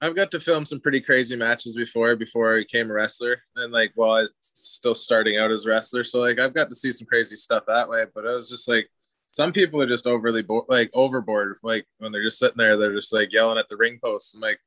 I've 0.00 0.16
got 0.16 0.30
to 0.30 0.40
film 0.40 0.64
some 0.64 0.80
pretty 0.80 1.00
crazy 1.00 1.36
matches 1.36 1.76
before 1.76 2.16
before 2.16 2.54
I 2.54 2.60
became 2.60 2.90
a 2.90 2.94
wrestler. 2.94 3.42
And 3.56 3.72
like 3.72 3.92
while 3.96 4.12
I 4.12 4.20
was 4.22 4.32
still 4.40 4.94
starting 4.94 5.38
out 5.38 5.50
as 5.50 5.66
a 5.66 5.70
wrestler. 5.70 6.04
So 6.04 6.20
like 6.20 6.38
I've 6.38 6.54
got 6.54 6.68
to 6.68 6.74
see 6.74 6.92
some 6.92 7.06
crazy 7.06 7.36
stuff 7.36 7.64
that 7.66 7.88
way. 7.88 8.06
But 8.14 8.24
it 8.24 8.34
was 8.34 8.48
just 8.48 8.68
like 8.68 8.88
some 9.32 9.52
people 9.52 9.82
are 9.82 9.88
just 9.88 10.06
overly 10.06 10.42
bo- 10.42 10.66
like 10.68 10.90
overboard. 10.94 11.58
Like 11.62 11.86
when 11.98 12.12
they're 12.12 12.24
just 12.24 12.38
sitting 12.38 12.56
there, 12.56 12.76
they're 12.76 12.94
just 12.94 13.12
like 13.12 13.32
yelling 13.32 13.58
at 13.58 13.68
the 13.68 13.76
ring 13.76 13.98
posts. 14.02 14.34
I'm 14.34 14.40
like, 14.40 14.60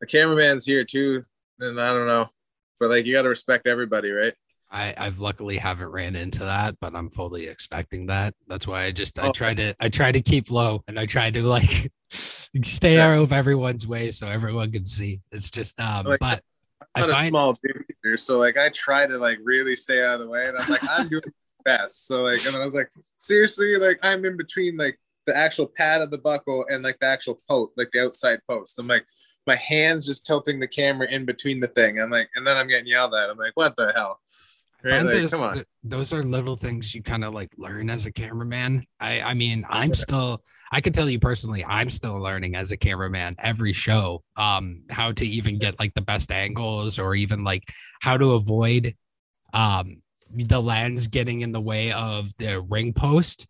the 0.00 0.06
cameraman's 0.06 0.64
here 0.64 0.84
too, 0.84 1.22
and 1.60 1.80
I 1.80 1.92
don't 1.92 2.06
know, 2.06 2.28
but 2.80 2.90
like 2.90 3.06
you 3.06 3.12
got 3.12 3.22
to 3.22 3.28
respect 3.28 3.66
everybody, 3.66 4.10
right? 4.10 4.34
I, 4.70 4.92
I've 4.96 5.20
luckily 5.20 5.56
haven't 5.56 5.90
ran 5.90 6.16
into 6.16 6.40
that, 6.40 6.76
but 6.80 6.96
I'm 6.96 7.08
fully 7.08 7.46
expecting 7.46 8.06
that. 8.06 8.34
That's 8.48 8.66
why 8.66 8.84
I 8.84 8.90
just 8.90 9.18
I 9.20 9.28
oh. 9.28 9.32
try 9.32 9.54
to 9.54 9.74
I 9.78 9.88
try 9.88 10.10
to 10.10 10.20
keep 10.20 10.50
low 10.50 10.82
and 10.88 10.98
I 10.98 11.06
try 11.06 11.30
to 11.30 11.42
like 11.42 11.92
stay 12.10 12.98
out 12.98 13.16
of 13.16 13.32
everyone's 13.32 13.86
way 13.86 14.10
so 14.10 14.26
everyone 14.26 14.72
can 14.72 14.84
see. 14.84 15.20
It's 15.30 15.50
just 15.50 15.78
um, 15.78 16.06
like, 16.06 16.20
but 16.20 16.42
I'm 16.94 17.02
not 17.02 17.10
I 17.10 17.14
find, 17.14 17.26
a 17.26 17.28
small 17.28 17.58
dude 18.02 18.20
So 18.20 18.38
like 18.38 18.56
I 18.56 18.68
try 18.70 19.06
to 19.06 19.16
like 19.16 19.38
really 19.42 19.76
stay 19.76 20.02
out 20.02 20.20
of 20.20 20.26
the 20.26 20.28
way, 20.28 20.48
and 20.48 20.58
I'm 20.58 20.68
like 20.68 20.88
I'm 20.88 21.08
doing 21.08 21.22
best. 21.64 22.06
So 22.06 22.22
like, 22.22 22.44
and 22.46 22.56
I 22.56 22.64
was 22.64 22.74
like, 22.74 22.90
seriously, 23.16 23.76
like 23.76 23.98
I'm 24.02 24.24
in 24.24 24.36
between 24.36 24.76
like 24.76 24.98
the 25.26 25.36
actual 25.36 25.66
pad 25.66 26.02
of 26.02 26.10
the 26.10 26.18
buckle 26.18 26.66
and 26.68 26.82
like 26.82 26.98
the 27.00 27.06
actual 27.06 27.40
post, 27.48 27.72
like 27.76 27.90
the 27.92 28.04
outside 28.04 28.40
post. 28.48 28.78
I'm 28.78 28.88
like, 28.88 29.06
my 29.46 29.56
hands 29.56 30.06
just 30.06 30.24
tilting 30.24 30.60
the 30.60 30.68
camera 30.68 31.08
in 31.08 31.24
between 31.24 31.60
the 31.60 31.68
thing. 31.68 32.00
I'm 32.00 32.10
like, 32.10 32.28
and 32.34 32.46
then 32.46 32.56
I'm 32.56 32.68
getting 32.68 32.86
yelled 32.86 33.14
at. 33.14 33.30
I'm 33.30 33.38
like, 33.38 33.52
what 33.54 33.76
the 33.76 33.92
hell? 33.94 34.20
Right? 34.82 35.02
Like, 35.02 35.14
those, 35.14 35.32
come 35.32 35.42
on. 35.44 35.54
Th- 35.54 35.66
those 35.82 36.12
are 36.12 36.22
little 36.22 36.56
things 36.56 36.94
you 36.94 37.02
kind 37.02 37.24
of 37.24 37.32
like 37.32 37.50
learn 37.56 37.88
as 37.88 38.04
a 38.04 38.12
cameraman. 38.12 38.82
I, 39.00 39.22
I 39.22 39.34
mean, 39.34 39.64
I'm 39.68 39.94
still, 39.94 40.42
I 40.72 40.80
can 40.82 40.92
tell 40.92 41.08
you 41.08 41.18
personally, 41.18 41.64
I'm 41.64 41.88
still 41.88 42.20
learning 42.20 42.54
as 42.54 42.70
a 42.70 42.76
cameraman 42.76 43.36
every 43.38 43.72
show, 43.72 44.22
um, 44.36 44.82
how 44.90 45.12
to 45.12 45.26
even 45.26 45.58
get 45.58 45.78
like 45.78 45.94
the 45.94 46.02
best 46.02 46.30
angles 46.30 46.98
or 46.98 47.14
even 47.14 47.44
like 47.44 47.72
how 48.02 48.18
to 48.18 48.32
avoid, 48.32 48.94
um, 49.54 50.02
the 50.30 50.60
lens 50.60 51.06
getting 51.06 51.40
in 51.40 51.52
the 51.52 51.60
way 51.60 51.92
of 51.92 52.36
the 52.38 52.60
ring 52.62 52.92
post. 52.92 53.46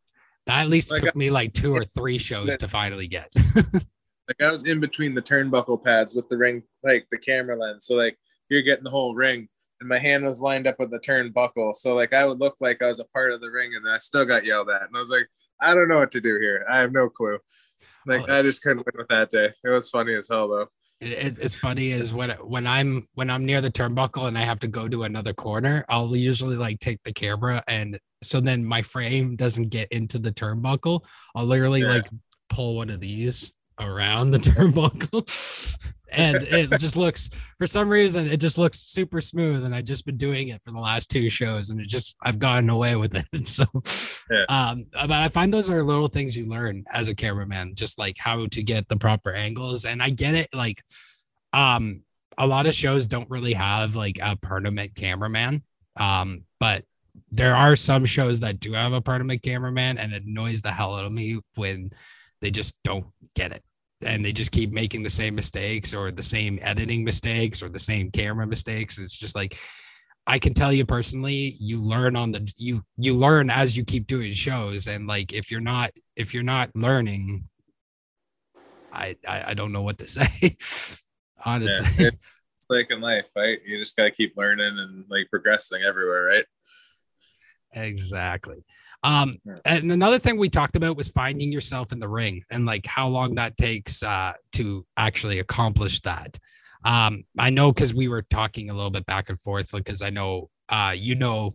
That 0.47 0.63
at 0.63 0.69
least 0.69 0.93
like 0.93 1.03
took 1.03 1.17
me 1.17 1.31
like 1.31 1.53
two 1.53 1.75
or 1.77 1.85
three 1.85 2.19
shows 2.19 2.57
to 2.59 2.69
finally 2.69 3.09
get. 3.09 3.29
like 4.29 4.41
I 4.41 4.51
was 4.51 4.67
in 4.67 4.81
between 4.81 5.15
the 5.15 5.23
turnbuckle 5.23 5.83
pads 5.83 6.15
with 6.15 6.29
the 6.29 6.37
ring, 6.37 6.63
like 6.83 7.07
the 7.11 7.19
camera 7.19 7.57
lens. 7.57 7.87
So 7.87 7.95
like 7.95 8.17
you're 8.49 8.63
getting 8.63 8.85
the 8.85 8.91
whole 8.91 9.15
ring, 9.15 9.49
and 9.81 9.89
my 9.89 9.99
hand 9.99 10.25
was 10.25 10.41
lined 10.41 10.67
up 10.67 10.79
with 10.79 10.91
the 10.91 11.01
turnbuckle. 11.01 11.75
So 11.75 11.95
like 11.95 12.13
I 12.13 12.25
would 12.25 12.41
look 12.41 12.57
like 12.61 12.83
I 12.83 12.89
was 12.89 13.01
a 13.01 13.05
part 13.07 13.33
of 13.33 13.41
the 13.41 13.51
ring, 13.51 13.75
and 13.75 13.85
then 13.85 13.93
I 13.93 13.99
still 13.99 14.25
got 14.25 14.45
yelled 14.45 14.71
at. 14.71 14.83
And 14.83 14.97
I 14.97 14.99
was 14.99 15.11
like, 15.11 15.27
I 15.61 15.75
don't 15.75 15.89
know 15.89 15.99
what 15.99 16.13
to 16.13 16.21
do 16.21 16.39
here. 16.41 16.65
I 16.69 16.79
have 16.79 16.93
no 16.93 17.09
clue. 17.09 17.39
Like 18.07 18.29
oh. 18.29 18.39
I 18.39 18.43
just 18.43 18.63
couldn't 18.63 18.85
win 18.87 18.95
with 18.97 19.09
that 19.09 19.31
day. 19.31 19.53
It 19.65 19.69
was 19.69 19.91
funny 19.91 20.15
as 20.15 20.29
hell 20.29 20.49
though 20.49 20.69
it, 21.05 21.39
it's 21.39 21.57
funny 21.57 21.91
is 21.91 22.15
when 22.15 22.31
when 22.31 22.67
I'm 22.67 23.07
when 23.15 23.31
I'm 23.31 23.45
near 23.45 23.61
the 23.61 23.71
turnbuckle 23.71 24.29
and 24.29 24.39
I 24.39 24.43
have 24.43 24.59
to 24.61 24.69
go 24.69 24.89
to 24.89 25.05
another 25.05 25.33
corner, 25.33 25.85
I'll 25.89 26.15
usually 26.17 26.57
like 26.57 26.81
take 26.81 27.03
the 27.03 27.13
camera 27.13 27.63
and 27.69 27.99
so 28.23 28.41
then 28.41 28.65
my 28.65 28.81
frame 28.81 29.37
doesn't 29.37 29.69
get 29.69 29.91
into 29.93 30.19
the 30.19 30.33
turnbuckle. 30.33 31.05
I'll 31.35 31.45
literally 31.45 31.83
yeah. 31.83 31.95
like 31.95 32.09
pull 32.49 32.77
one 32.77 32.91
of 32.91 33.01
these 33.01 33.53
around 33.81 34.31
the 34.31 34.39
turnbuckle 34.39 35.77
and 36.17 36.37
it 36.43 36.71
just 36.79 36.97
looks 36.97 37.31
for 37.59 37.67
some 37.67 37.89
reason 37.89 38.27
it 38.27 38.39
just 38.39 38.59
looks 38.59 38.81
super 38.81 39.21
smooth 39.21 39.65
and 39.65 39.75
i've 39.75 39.85
just 39.85 40.07
been 40.07 40.17
doing 40.17 40.49
it 40.49 40.63
for 40.63 40.71
the 40.71 40.79
last 40.79 41.11
two 41.11 41.29
shows 41.29 41.71
and 41.71 41.81
it 41.81 41.89
just 41.89 42.17
i've 42.23 42.39
gotten 42.39 42.71
away 42.71 42.97
with 42.97 43.15
it 43.15 43.27
so 43.47 43.65
yeah. 44.31 44.45
um 44.49 44.87
but 44.93 45.11
i 45.11 45.29
find 45.29 45.53
those 45.53 45.71
are 45.71 45.83
little 45.83 46.09
things 46.09 46.37
you 46.37 46.47
learn 46.47 46.85
as 46.93 47.09
a 47.09 47.15
cameraman 47.15 47.75
just 47.75 47.99
like 47.99 48.17
how 48.19 48.47
to 48.47 48.63
get 48.63 48.89
the 48.89 48.97
proper 48.97 49.33
angles 49.33 49.85
and 49.85 50.03
i 50.03 50.11
get 50.11 50.35
it 50.35 50.49
like 50.55 50.83
um 51.53 52.01
a 52.39 52.47
lot 52.47 52.67
of 52.67 52.75
shows 52.75 53.07
don't 53.07 53.31
really 53.31 53.53
have 53.53 53.97
like 53.97 54.19
a 54.23 54.37
permanent 54.37 54.95
cameraman 54.95 55.63
um 55.99 56.43
but 56.59 56.85
there 57.31 57.55
are 57.55 57.77
some 57.77 58.05
shows 58.05 58.41
that 58.41 58.59
do 58.59 58.73
have 58.73 58.93
a 58.93 59.01
permanent 59.01 59.43
cameraman 59.43 59.99
and 59.99 60.13
it 60.13 60.25
annoys 60.25 60.63
the 60.63 60.71
hell 60.71 60.95
out 60.95 61.05
of 61.05 61.13
me 61.13 61.39
when 61.55 61.91
they 62.45 62.51
just 62.51 62.77
don't 62.85 63.07
get 63.35 63.53
it. 63.53 63.63
And 64.03 64.23
they 64.23 64.31
just 64.31 64.53
keep 64.53 64.71
making 64.71 65.03
the 65.03 65.09
same 65.09 65.35
mistakes 65.35 65.95
or 65.95 66.11
the 66.11 66.23
same 66.23 66.59
editing 66.61 67.03
mistakes 67.03 67.63
or 67.63 67.71
the 67.71 67.79
same 67.79 68.11
camera 68.11 68.47
mistakes. 68.47 68.99
It's 68.99 69.17
just 69.17 69.35
like 69.35 69.57
i 70.27 70.39
can 70.39 70.55
tell 70.55 70.73
you 70.73 70.87
personally 70.87 71.55
you 71.61 71.79
learn 71.83 72.17
on 72.17 72.33
the 72.33 72.51
you 72.57 72.83
you 72.97 73.13
learn 73.13 73.51
as 73.51 73.77
you 73.77 73.85
keep 73.85 74.07
doing 74.07 74.33
shows. 74.33 74.89
And 74.89 75.07
like 75.07 75.33
if 75.33 75.51
you're 75.51 75.61
not 75.61 75.91
if 76.17 76.35
you're 76.35 76.43
not 76.43 76.71
learning 76.75 77.49
i 78.93 79.17
i, 79.27 79.51
I 79.51 79.55
don't 79.55 79.73
know 79.73 79.83
what 79.83 79.99
to 79.99 80.09
say 80.19 80.57
honestly. 81.45 82.05
Yeah, 82.05 82.11
it's 82.11 82.67
like 82.69 82.91
in 82.91 83.01
life 83.01 83.31
right? 83.35 83.59
You 83.67 83.79
just 83.79 83.97
got 83.97 84.05
to 84.05 84.11
keep 84.11 84.37
learning 84.37 84.79
and 84.79 85.07
like 85.09 85.31
progressing 85.31 85.83
everywhere 85.83 86.25
right? 86.25 86.45
Exactly 87.73 88.65
um, 89.05 89.37
and 89.67 89.93
another 89.93 90.19
thing 90.19 90.39
we 90.39 90.49
talked 90.49 90.77
about 90.77 90.97
was 90.97 91.09
finding 91.09 91.53
yourself 91.53 91.93
in 91.93 92.01
the 92.01 92.09
ring 92.09 92.43
and 92.51 92.65
like 92.65 92.87
how 92.87 93.07
long 93.07 93.35
that 93.35 93.57
takes 93.59 94.03
uh, 94.03 94.33
to 94.53 94.85
actually 94.97 95.41
accomplish 95.41 96.01
that. 96.01 96.39
Um, 96.87 97.25
I 97.39 97.51
know 97.51 97.71
because 97.71 97.95
we 97.95 98.09
were 98.09 98.23
talking 98.23 98.71
a 98.71 98.75
little 98.75 98.91
bit 98.91 99.05
back 99.05 99.29
and 99.29 99.39
forth 99.39 99.71
because 99.73 100.01
I 100.01 100.09
know 100.09 100.49
uh, 100.71 100.95
you 100.97 101.17
know 101.17 101.53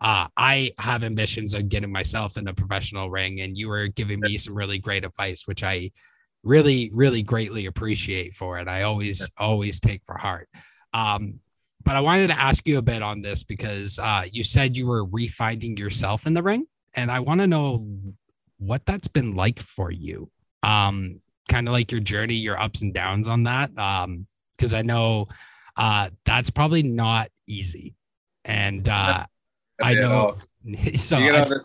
uh, 0.00 0.28
I 0.36 0.70
have 0.78 1.02
ambitions 1.02 1.54
of 1.54 1.68
getting 1.68 1.90
myself 1.90 2.36
in 2.36 2.46
a 2.46 2.54
professional 2.54 3.10
ring, 3.10 3.40
and 3.40 3.58
you 3.58 3.68
were 3.68 3.88
giving 3.88 4.20
me 4.20 4.36
some 4.36 4.54
really 4.54 4.78
great 4.78 5.04
advice, 5.04 5.46
which 5.46 5.64
I 5.64 5.90
really, 6.44 6.90
really 6.92 7.22
greatly 7.22 7.66
appreciate 7.66 8.32
for 8.32 8.58
it. 8.58 8.68
I 8.68 8.82
always, 8.82 9.28
always 9.38 9.80
take 9.80 10.02
for 10.04 10.16
heart. 10.16 10.48
Um, 10.92 11.40
but 11.84 11.96
I 11.96 12.00
wanted 12.00 12.28
to 12.28 12.40
ask 12.40 12.66
you 12.66 12.78
a 12.78 12.82
bit 12.82 13.02
on 13.02 13.22
this 13.22 13.42
because 13.42 13.98
uh, 13.98 14.24
you 14.30 14.44
said 14.44 14.76
you 14.76 14.86
were 14.86 15.06
refinding 15.06 15.78
yourself 15.78 16.26
in 16.26 16.34
the 16.34 16.42
ring 16.42 16.66
and 16.94 17.10
I 17.10 17.20
want 17.20 17.40
to 17.40 17.46
know 17.46 17.86
what 18.58 18.84
that's 18.86 19.08
been 19.08 19.34
like 19.34 19.60
for 19.60 19.90
you. 19.90 20.30
Um, 20.62 21.20
kind 21.48 21.68
of 21.68 21.72
like 21.72 21.90
your 21.90 22.00
journey, 22.00 22.34
your 22.34 22.58
ups 22.58 22.82
and 22.82 22.94
downs 22.94 23.28
on 23.28 23.44
that. 23.44 23.76
Um, 23.76 24.26
because 24.56 24.74
I 24.74 24.82
know 24.82 25.26
uh 25.76 26.10
that's 26.24 26.50
probably 26.50 26.82
not 26.82 27.30
easy. 27.48 27.96
And 28.44 28.88
uh 28.88 29.26
I 29.82 29.94
know 29.94 30.36
so 30.94 31.18
you 31.18 31.32
get 31.32 31.52
all 31.52 31.60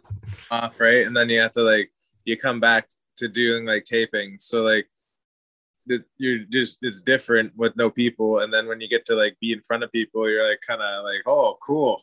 off, 0.49 0.79
right? 0.79 1.05
And 1.05 1.15
then 1.15 1.29
you 1.29 1.39
have 1.41 1.51
to 1.53 1.61
like 1.61 1.91
you 2.25 2.37
come 2.37 2.59
back 2.59 2.89
to 3.17 3.27
doing 3.27 3.65
like 3.65 3.83
taping. 3.83 4.37
So 4.39 4.63
like 4.63 4.87
you're 6.17 6.39
just 6.49 6.79
it's 6.81 7.01
different 7.01 7.55
with 7.55 7.75
no 7.77 7.89
people 7.89 8.39
and 8.39 8.53
then 8.53 8.67
when 8.67 8.81
you 8.81 8.89
get 8.89 9.05
to 9.05 9.15
like 9.15 9.37
be 9.39 9.53
in 9.53 9.61
front 9.61 9.83
of 9.83 9.91
people 9.93 10.29
you're 10.29 10.45
like 10.45 10.59
kind 10.59 10.81
of 10.81 11.05
like 11.05 11.21
oh 11.25 11.57
cool 11.63 12.01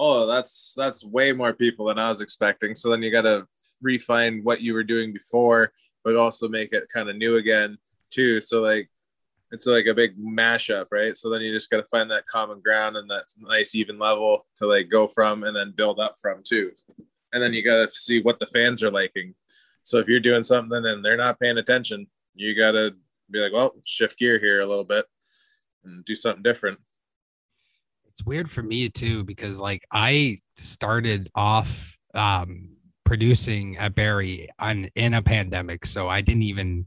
oh 0.00 0.26
that's 0.26 0.74
that's 0.76 1.04
way 1.04 1.32
more 1.32 1.52
people 1.52 1.86
than 1.86 1.98
i 1.98 2.08
was 2.08 2.20
expecting. 2.20 2.74
So 2.74 2.90
then 2.90 3.02
you 3.02 3.12
got 3.12 3.22
to 3.22 3.46
refine 3.82 4.40
what 4.42 4.60
you 4.60 4.74
were 4.74 4.84
doing 4.84 5.12
before 5.12 5.72
but 6.02 6.16
also 6.16 6.48
make 6.48 6.72
it 6.72 6.88
kind 6.92 7.10
of 7.10 7.16
new 7.16 7.36
again 7.36 7.76
too. 8.10 8.40
So 8.40 8.62
like 8.62 8.88
it's 9.52 9.66
like 9.66 9.86
a 9.86 9.94
big 9.94 10.18
mashup 10.18 10.86
right? 10.90 11.16
So 11.16 11.28
then 11.28 11.42
you 11.42 11.52
just 11.52 11.70
got 11.70 11.78
to 11.78 11.84
find 11.84 12.10
that 12.10 12.26
common 12.26 12.60
ground 12.60 12.96
and 12.96 13.08
that 13.10 13.24
nice 13.38 13.74
even 13.74 13.98
level 13.98 14.46
to 14.56 14.66
like 14.66 14.88
go 14.90 15.06
from 15.06 15.44
and 15.44 15.54
then 15.54 15.74
build 15.76 16.00
up 16.00 16.14
from 16.20 16.42
too. 16.42 16.72
And 17.32 17.42
then 17.42 17.52
you 17.52 17.62
got 17.62 17.76
to 17.76 17.90
see 17.90 18.22
what 18.22 18.40
the 18.40 18.46
fans 18.46 18.82
are 18.82 18.90
liking. 18.90 19.34
So 19.82 19.98
if 19.98 20.08
you're 20.08 20.20
doing 20.20 20.42
something 20.42 20.84
and 20.84 21.04
they're 21.04 21.16
not 21.16 21.38
paying 21.38 21.58
attention 21.58 22.06
you 22.34 22.56
got 22.56 22.72
to 22.72 22.94
be 23.30 23.40
like 23.40 23.52
well 23.52 23.74
shift 23.84 24.18
gear 24.18 24.38
here 24.38 24.60
a 24.60 24.66
little 24.66 24.84
bit 24.84 25.06
and 25.84 26.04
do 26.04 26.14
something 26.14 26.42
different 26.42 26.78
it's 28.10 28.24
weird 28.24 28.50
for 28.50 28.62
me 28.62 28.88
too 28.88 29.24
because 29.24 29.60
like 29.60 29.84
I 29.92 30.38
started 30.56 31.30
off 31.34 31.96
um, 32.14 32.68
producing 33.04 33.76
at 33.78 33.94
Barrie 33.94 34.48
on 34.58 34.88
in 34.94 35.14
a 35.14 35.22
pandemic, 35.22 35.86
so 35.86 36.08
I 36.08 36.20
didn't 36.20 36.42
even 36.42 36.86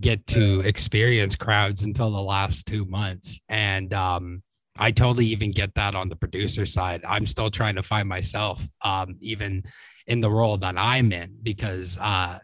get 0.00 0.26
to 0.28 0.60
experience 0.60 1.34
crowds 1.36 1.82
until 1.82 2.10
the 2.10 2.20
last 2.20 2.66
two 2.66 2.84
months, 2.84 3.40
and 3.48 3.92
um, 3.94 4.42
I 4.78 4.90
totally 4.90 5.26
even 5.26 5.50
get 5.50 5.74
that 5.74 5.94
on 5.94 6.08
the 6.08 6.16
producer 6.16 6.64
side. 6.64 7.02
I'm 7.06 7.26
still 7.26 7.50
trying 7.50 7.74
to 7.74 7.82
find 7.82 8.08
myself, 8.08 8.64
um, 8.82 9.16
even 9.20 9.64
in 10.06 10.20
the 10.20 10.30
role 10.30 10.56
that 10.58 10.76
I'm 10.78 11.12
in, 11.12 11.36
because 11.42 11.98
uh, 12.00 12.38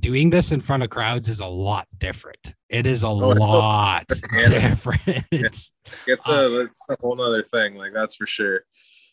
doing 0.00 0.30
this 0.30 0.52
in 0.52 0.60
front 0.60 0.82
of 0.82 0.90
crowds 0.90 1.28
is 1.28 1.40
a 1.40 1.46
lot 1.46 1.86
different. 1.98 2.54
It 2.68 2.86
is 2.86 3.02
a 3.02 3.08
oh, 3.08 3.16
lot 3.16 4.06
different. 4.48 5.24
it's 5.30 5.72
it's 6.06 6.28
a, 6.28 6.46
um, 6.46 6.60
it's 6.66 6.86
a 6.90 6.96
whole 7.00 7.20
other 7.20 7.42
thing. 7.42 7.76
Like 7.76 7.92
that's 7.94 8.14
for 8.14 8.26
sure. 8.26 8.64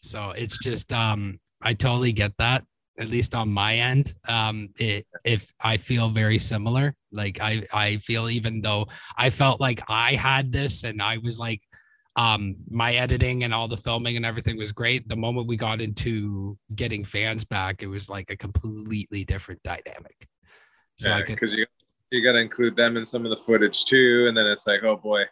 So 0.02 0.32
it's 0.32 0.58
just 0.60 0.92
um 0.94 1.40
I 1.62 1.74
totally 1.74 2.12
get 2.12 2.34
that. 2.38 2.64
At 2.98 3.10
least 3.10 3.36
on 3.36 3.50
my 3.50 3.76
end, 3.76 4.14
um, 4.26 4.70
it, 4.80 5.06
if 5.26 5.52
I 5.60 5.76
feel 5.76 6.10
very 6.10 6.40
similar, 6.40 6.96
like 7.12 7.42
I, 7.42 7.66
I 7.74 7.98
feel 7.98 8.30
even 8.30 8.62
though 8.62 8.86
I 9.18 9.32
felt 9.32 9.60
like 9.60 9.82
I 9.90 10.14
had 10.14 10.50
this 10.50 10.86
and 10.86 11.02
I 11.02 11.18
was 11.18 11.38
like, 11.38 11.62
um, 12.16 12.56
my 12.70 12.94
editing 12.94 13.44
and 13.44 13.54
all 13.54 13.68
the 13.68 13.76
filming 13.76 14.16
and 14.16 14.26
everything 14.26 14.58
was 14.58 14.72
great. 14.72 15.10
The 15.10 15.18
moment 15.18 15.48
we 15.48 15.58
got 15.58 15.82
into 15.82 16.58
getting 16.74 17.04
fans 17.04 17.44
back, 17.44 17.84
it 17.84 17.88
was 17.88 18.10
like 18.10 18.30
a 18.30 18.38
completely 18.38 19.26
different 19.26 19.62
dynamic. 19.64 20.26
So 20.98 21.10
yeah, 21.10 21.24
because 21.26 21.54
you 21.54 21.66
you 22.12 22.24
got 22.24 22.34
to 22.34 22.40
include 22.40 22.76
them 22.76 22.98
in 22.98 23.06
some 23.06 23.26
of 23.26 23.30
the 23.30 23.38
footage 23.38 23.86
too, 23.86 24.26
and 24.28 24.38
then 24.38 24.46
it's 24.46 24.66
like, 24.68 24.84
oh 24.84 24.98
boy, 24.98 25.24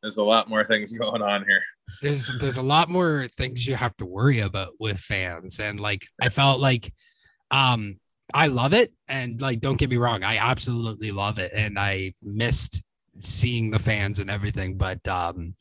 there's 0.00 0.16
a 0.16 0.24
lot 0.24 0.48
more 0.48 0.64
things 0.64 0.92
going 0.92 1.22
on 1.22 1.44
here. 1.44 1.62
There's 2.00 2.32
there's 2.40 2.56
a 2.56 2.62
lot 2.62 2.88
more 2.88 3.26
things 3.28 3.66
you 3.66 3.74
have 3.74 3.96
to 3.98 4.06
worry 4.06 4.40
about 4.40 4.72
with 4.80 4.98
fans, 4.98 5.60
and 5.60 5.78
like 5.78 6.06
I 6.20 6.28
felt 6.28 6.60
like, 6.60 6.92
um, 7.50 8.00
I 8.34 8.46
love 8.48 8.74
it, 8.74 8.92
and 9.08 9.40
like 9.40 9.60
don't 9.60 9.78
get 9.78 9.90
me 9.90 9.96
wrong, 9.96 10.24
I 10.24 10.38
absolutely 10.38 11.12
love 11.12 11.38
it, 11.38 11.52
and 11.54 11.78
I 11.78 12.12
missed 12.22 12.82
seeing 13.18 13.70
the 13.70 13.78
fans 13.78 14.18
and 14.18 14.30
everything, 14.30 14.76
but 14.76 15.06
um 15.06 15.54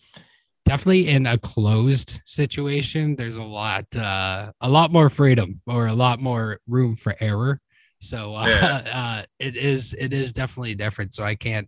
definitely 0.63 1.09
in 1.09 1.25
a 1.25 1.37
closed 1.39 2.21
situation 2.23 3.15
there's 3.15 3.37
a 3.37 3.43
lot 3.43 3.85
uh 3.97 4.51
a 4.61 4.69
lot 4.69 4.91
more 4.91 5.09
freedom 5.09 5.59
or 5.65 5.87
a 5.87 5.93
lot 5.93 6.21
more 6.21 6.59
room 6.67 6.95
for 6.95 7.15
error 7.19 7.59
so 8.01 8.35
uh, 8.35 8.45
yeah. 8.47 8.83
uh, 8.93 9.23
it 9.39 9.55
is 9.55 9.93
it 9.93 10.13
is 10.13 10.33
definitely 10.33 10.75
different. 10.75 11.13
So 11.13 11.23
I 11.23 11.35
can't 11.35 11.67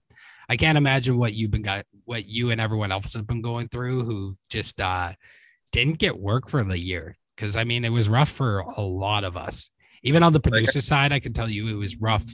I 0.50 0.58
can't 0.58 0.78
imagine 0.78 1.18
what 1.18 1.34
you've 1.34 1.52
been 1.52 1.62
got, 1.62 1.86
what 2.06 2.28
you 2.28 2.52
and 2.52 2.60
everyone 2.60 2.92
else 2.92 3.14
have 3.14 3.28
been 3.28 3.42
going 3.42 3.70
through 3.70 4.04
who 4.04 4.34
just 4.50 4.82
uh, 4.82 5.14
didn't 5.72 6.00
get 6.00 6.18
work 6.18 6.50
for 6.50 6.64
the 6.64 6.78
year. 6.78 7.16
Because 7.36 7.58
I 7.58 7.64
mean, 7.64 7.86
it 7.86 7.90
was 7.90 8.10
rough 8.10 8.30
for 8.30 8.60
a 8.60 8.82
lot 8.82 9.24
of 9.24 9.38
us. 9.38 9.70
Even 10.04 10.22
on 10.22 10.34
the 10.34 10.40
producer 10.40 10.80
like, 10.80 10.84
side, 10.84 11.14
I 11.14 11.20
can 11.20 11.34
tell 11.34 11.50
you 11.50 11.70
it 11.70 11.80
was 11.80 11.96
rough. 11.98 12.26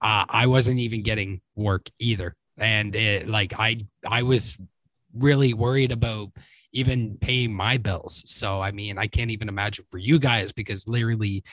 Uh, 0.00 0.24
I 0.28 0.46
wasn't 0.46 0.80
even 0.80 1.02
getting 1.02 1.40
work 1.56 1.88
either, 1.98 2.34
and 2.56 2.94
it 2.96 3.28
like 3.28 3.52
I 3.58 3.78
I 4.06 4.22
was 4.22 4.58
really 5.14 5.54
worried 5.54 5.92
about 5.92 6.30
even 6.72 7.18
paying 7.20 7.52
my 7.52 7.76
bills. 7.76 8.22
So 8.26 8.60
I 8.60 8.70
mean, 8.70 8.98
I 8.98 9.06
can't 9.06 9.30
even 9.30 9.48
imagine 9.48 9.84
for 9.90 9.98
you 9.98 10.18
guys 10.18 10.52
because 10.52 10.88
literally 10.88 11.44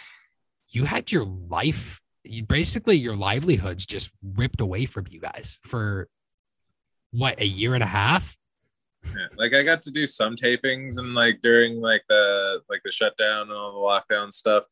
you 0.75 0.84
had 0.84 1.12
your 1.12 1.25
life 1.25 2.01
you 2.25 2.44
basically 2.44 2.98
your 2.98 3.15
livelihoods 3.15 3.86
just 3.86 4.12
ripped 4.36 4.62
away 4.62 4.86
from 4.86 5.05
you 5.10 5.20
guys 5.20 5.60
for 5.63 6.08
what 7.12 7.39
a 7.39 7.46
year 7.46 7.75
and 7.75 7.84
a 7.84 7.88
half? 7.88 8.36
Yeah, 9.05 9.27
like 9.38 9.53
i 9.53 9.62
got 9.62 9.84
to 9.84 9.91
do 9.91 10.08
some 10.08 10.36
tapings 10.36 10.98
and 10.98 11.13
like 11.13 11.39
during 11.41 11.79
like 11.79 12.03
the 12.10 12.62
like 12.70 12.82
the 12.84 12.91
shutdown 12.91 13.44
and 13.44 13.51
all 13.51 13.72
the 13.72 14.15
lockdown 14.15 14.34
stuff 14.34 14.63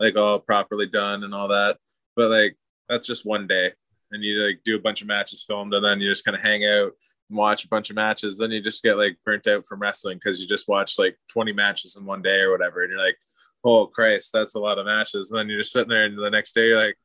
like 0.00 0.16
all 0.16 0.38
properly 0.38 0.86
done 0.86 1.24
and 1.24 1.34
all 1.34 1.48
that. 1.48 1.76
But 2.16 2.30
like 2.30 2.56
that's 2.88 3.06
just 3.06 3.26
one 3.26 3.46
day. 3.46 3.72
And 4.10 4.22
you 4.22 4.42
like 4.42 4.60
do 4.64 4.76
a 4.76 4.80
bunch 4.80 5.02
of 5.02 5.08
matches 5.08 5.44
filmed 5.46 5.74
and 5.74 5.84
then 5.84 6.00
you 6.00 6.08
just 6.08 6.24
kind 6.24 6.36
of 6.36 6.42
hang 6.42 6.64
out 6.64 6.92
and 7.28 7.38
watch 7.38 7.64
a 7.64 7.68
bunch 7.68 7.90
of 7.90 7.96
matches. 7.96 8.38
Then 8.38 8.50
you 8.50 8.62
just 8.62 8.82
get 8.82 8.96
like 8.96 9.18
burnt 9.24 9.46
out 9.46 9.66
from 9.66 9.80
wrestling 9.80 10.16
because 10.16 10.40
you 10.40 10.46
just 10.46 10.68
watch 10.68 10.98
like 10.98 11.16
20 11.30 11.52
matches 11.52 11.96
in 11.96 12.04
one 12.04 12.22
day 12.22 12.40
or 12.40 12.50
whatever. 12.50 12.82
And 12.82 12.90
you're 12.90 13.00
like 13.00 13.18
oh 13.64 13.86
Christ, 13.86 14.32
that's 14.32 14.54
a 14.54 14.60
lot 14.60 14.78
of 14.78 14.86
matches. 14.86 15.30
And 15.30 15.38
then 15.38 15.48
you're 15.48 15.58
just 15.58 15.72
sitting 15.72 15.88
there, 15.88 16.04
and 16.04 16.18
the 16.18 16.30
next 16.30 16.52
day 16.52 16.68
you're 16.68 16.76
like, 16.76 16.98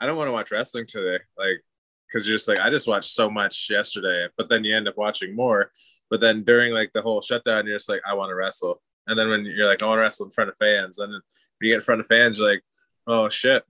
I 0.00 0.06
don't 0.06 0.16
want 0.16 0.28
to 0.28 0.32
watch 0.32 0.50
wrestling 0.50 0.86
today, 0.86 1.22
like 1.38 1.62
because 2.06 2.28
you're 2.28 2.36
just 2.36 2.48
like 2.48 2.60
I 2.60 2.70
just 2.70 2.88
watched 2.88 3.10
so 3.10 3.30
much 3.30 3.68
yesterday, 3.70 4.28
but 4.36 4.48
then 4.48 4.64
you 4.64 4.76
end 4.76 4.88
up 4.88 4.96
watching 4.96 5.34
more. 5.34 5.72
But 6.10 6.20
then 6.20 6.44
during 6.44 6.72
like 6.72 6.92
the 6.92 7.02
whole 7.02 7.22
shutdown, 7.22 7.66
you're 7.66 7.76
just 7.76 7.88
like 7.88 8.02
I 8.06 8.14
want 8.14 8.30
to 8.30 8.34
wrestle. 8.34 8.82
And 9.06 9.18
then 9.18 9.28
when 9.28 9.44
you're 9.44 9.66
like 9.66 9.82
I 9.82 9.86
want 9.86 9.98
to 9.98 10.02
wrestle 10.02 10.26
in 10.26 10.32
front 10.32 10.50
of 10.50 10.56
fans, 10.58 10.98
and 10.98 11.12
when 11.12 11.22
you 11.60 11.70
get 11.70 11.76
in 11.76 11.80
front 11.80 12.00
of 12.00 12.06
fans, 12.06 12.38
you're 12.38 12.48
like, 12.48 12.62
oh 13.06 13.28
shit, 13.28 13.64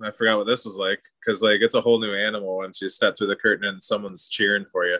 I 0.00 0.10
forgot 0.10 0.38
what 0.38 0.46
this 0.46 0.64
was 0.64 0.76
like 0.76 1.02
because 1.20 1.42
like 1.42 1.60
it's 1.60 1.74
a 1.74 1.80
whole 1.80 2.00
new 2.00 2.14
animal 2.14 2.58
once 2.58 2.80
you 2.80 2.88
step 2.88 3.16
through 3.16 3.28
the 3.28 3.36
curtain 3.36 3.68
and 3.68 3.82
someone's 3.82 4.28
cheering 4.28 4.64
for 4.70 4.86
you. 4.86 4.98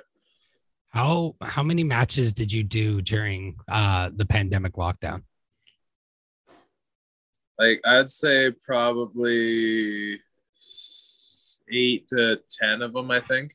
How 0.89 1.37
how 1.41 1.63
many 1.63 1.85
matches 1.85 2.33
did 2.33 2.53
you 2.53 2.63
do 2.63 3.01
during 3.01 3.57
uh, 3.69 4.11
the 4.15 4.27
pandemic 4.27 4.75
lockdown? 4.75 5.23
Like 7.63 7.81
I'd 7.87 8.11
say 8.11 8.51
probably 8.51 10.21
eight 11.71 12.09
to 12.09 12.41
ten 12.51 12.83
of 12.83 12.93
them. 12.93 13.11
I 13.11 13.21
think. 13.21 13.55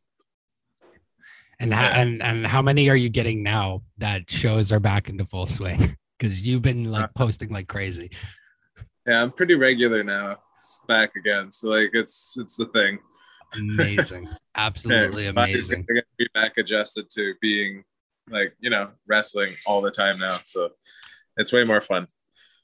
And 1.59 1.73
how, 1.73 1.83
yeah. 1.83 2.01
and 2.01 2.23
and 2.23 2.47
how 2.47 2.61
many 2.61 2.89
are 2.89 2.95
you 2.95 3.09
getting 3.09 3.43
now 3.43 3.81
that 3.97 4.29
shows 4.29 4.71
are 4.71 4.79
back 4.79 5.09
into 5.09 5.25
full 5.25 5.47
swing? 5.47 5.79
Because 6.19 6.41
you've 6.41 6.63
been 6.63 6.89
like 6.89 7.03
uh, 7.03 7.07
posting 7.13 7.49
like 7.49 7.67
crazy. 7.67 8.09
Yeah, 9.05 9.21
I'm 9.21 9.31
pretty 9.31 9.53
regular 9.53 10.03
now. 10.03 10.37
It's 10.53 10.83
back 10.87 11.15
again, 11.15 11.51
so 11.51 11.69
like 11.69 11.91
it's 11.93 12.35
it's 12.39 12.57
the 12.57 12.65
thing. 12.73 12.97
Amazing, 13.53 14.27
absolutely 14.55 15.25
yeah, 15.25 15.29
amazing. 15.29 15.85
I 15.87 15.93
get 15.93 16.05
be 16.17 16.27
back 16.33 16.53
adjusted 16.57 17.11
to 17.11 17.35
being 17.39 17.83
like 18.31 18.55
you 18.59 18.71
know 18.71 18.89
wrestling 19.05 19.57
all 19.67 19.79
the 19.79 19.91
time 19.91 20.17
now, 20.17 20.39
so 20.43 20.69
it's 21.37 21.53
way 21.53 21.63
more 21.65 21.83
fun. 21.83 22.07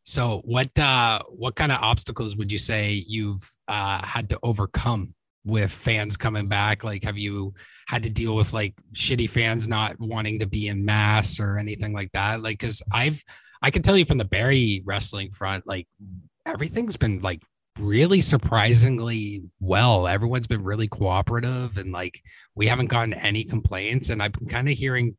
So 0.03 0.41
what 0.43 0.77
uh 0.77 1.19
what 1.29 1.55
kind 1.55 1.71
of 1.71 1.81
obstacles 1.81 2.35
would 2.35 2.51
you 2.51 2.57
say 2.57 3.03
you've 3.07 3.49
uh 3.67 4.05
had 4.05 4.29
to 4.29 4.39
overcome 4.43 5.13
with 5.45 5.71
fans 5.71 6.17
coming 6.17 6.47
back? 6.47 6.83
Like 6.83 7.03
have 7.03 7.17
you 7.17 7.53
had 7.87 8.03
to 8.03 8.09
deal 8.09 8.35
with 8.35 8.53
like 8.53 8.73
shitty 8.93 9.29
fans 9.29 9.67
not 9.67 9.95
wanting 9.99 10.39
to 10.39 10.45
be 10.45 10.67
in 10.67 10.83
mass 10.83 11.39
or 11.39 11.57
anything 11.57 11.93
like 11.93 12.11
that? 12.11 12.41
Like 12.41 12.59
cuz 12.59 12.81
I've 12.91 13.23
I 13.61 13.71
can 13.71 13.81
tell 13.81 13.97
you 13.97 14.05
from 14.05 14.17
the 14.17 14.25
Barrie 14.25 14.81
wrestling 14.85 15.31
front 15.31 15.65
like 15.65 15.87
everything's 16.45 16.97
been 16.97 17.21
like 17.21 17.41
really 17.79 18.21
surprisingly 18.21 19.41
well. 19.61 20.07
Everyone's 20.07 20.47
been 20.47 20.63
really 20.63 20.87
cooperative 20.87 21.77
and 21.77 21.91
like 21.91 22.21
we 22.55 22.67
haven't 22.67 22.87
gotten 22.87 23.13
any 23.13 23.45
complaints 23.45 24.09
and 24.09 24.21
I've 24.21 24.33
been 24.33 24.49
kind 24.49 24.67
of 24.69 24.77
hearing 24.77 25.15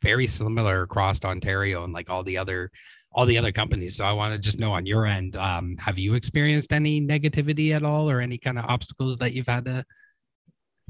very 0.00 0.26
similar 0.26 0.82
across 0.82 1.24
Ontario 1.24 1.84
and 1.84 1.92
like 1.92 2.08
all 2.08 2.22
the 2.22 2.38
other 2.38 2.70
all 3.12 3.26
the 3.26 3.38
other 3.38 3.52
companies. 3.52 3.96
So 3.96 4.04
I 4.04 4.12
want 4.12 4.34
to 4.34 4.38
just 4.38 4.58
know 4.58 4.72
on 4.72 4.86
your 4.86 5.06
end, 5.06 5.36
um, 5.36 5.76
have 5.78 5.98
you 5.98 6.14
experienced 6.14 6.72
any 6.72 7.00
negativity 7.00 7.74
at 7.74 7.82
all 7.82 8.10
or 8.10 8.20
any 8.20 8.38
kind 8.38 8.58
of 8.58 8.64
obstacles 8.66 9.16
that 9.18 9.32
you've 9.32 9.48
had 9.48 9.64
to? 9.64 9.84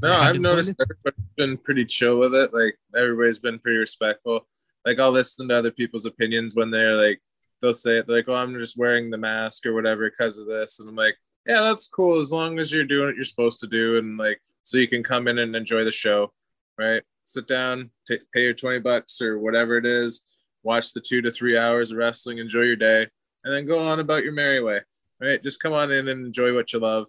No, 0.02 0.12
had 0.12 0.28
I've 0.28 0.34
to 0.34 0.40
noticed 0.40 0.74
everybody's 0.80 1.30
been 1.36 1.56
pretty 1.58 1.84
chill 1.84 2.18
with 2.18 2.34
it. 2.34 2.52
Like 2.52 2.76
everybody's 2.96 3.38
been 3.38 3.58
pretty 3.58 3.78
respectful. 3.78 4.46
Like 4.84 5.00
I'll 5.00 5.10
listen 5.10 5.48
to 5.48 5.54
other 5.54 5.70
people's 5.70 6.06
opinions 6.06 6.54
when 6.54 6.70
they're 6.70 6.94
like, 6.94 7.20
they'll 7.60 7.74
say 7.74 7.98
it 7.98 8.08
like, 8.08 8.26
oh, 8.28 8.34
I'm 8.34 8.54
just 8.54 8.78
wearing 8.78 9.10
the 9.10 9.18
mask 9.18 9.66
or 9.66 9.74
whatever 9.74 10.08
because 10.08 10.38
of 10.38 10.46
this. 10.46 10.78
And 10.78 10.88
I'm 10.88 10.96
like, 10.96 11.16
yeah, 11.46 11.62
that's 11.62 11.88
cool 11.88 12.18
as 12.18 12.30
long 12.30 12.58
as 12.58 12.72
you're 12.72 12.84
doing 12.84 13.06
what 13.06 13.16
you're 13.16 13.24
supposed 13.24 13.60
to 13.60 13.66
do. 13.66 13.98
And 13.98 14.16
like, 14.16 14.40
so 14.62 14.78
you 14.78 14.86
can 14.86 15.02
come 15.02 15.28
in 15.28 15.38
and 15.38 15.56
enjoy 15.56 15.82
the 15.82 15.90
show, 15.90 16.32
right? 16.78 17.02
Sit 17.24 17.48
down, 17.48 17.90
t- 18.06 18.20
pay 18.32 18.42
your 18.42 18.54
20 18.54 18.80
bucks 18.80 19.20
or 19.20 19.38
whatever 19.38 19.76
it 19.76 19.86
is 19.86 20.22
watch 20.62 20.92
the 20.92 21.00
two 21.00 21.22
to 21.22 21.30
three 21.30 21.56
hours 21.56 21.90
of 21.90 21.98
wrestling, 21.98 22.38
enjoy 22.38 22.62
your 22.62 22.76
day, 22.76 23.06
and 23.44 23.54
then 23.54 23.66
go 23.66 23.78
on 23.78 24.00
about 24.00 24.24
your 24.24 24.32
merry 24.32 24.62
way. 24.62 24.80
Right? 25.20 25.42
Just 25.42 25.60
come 25.60 25.72
on 25.72 25.90
in 25.90 26.08
and 26.08 26.26
enjoy 26.26 26.54
what 26.54 26.72
you 26.72 26.78
love. 26.78 27.08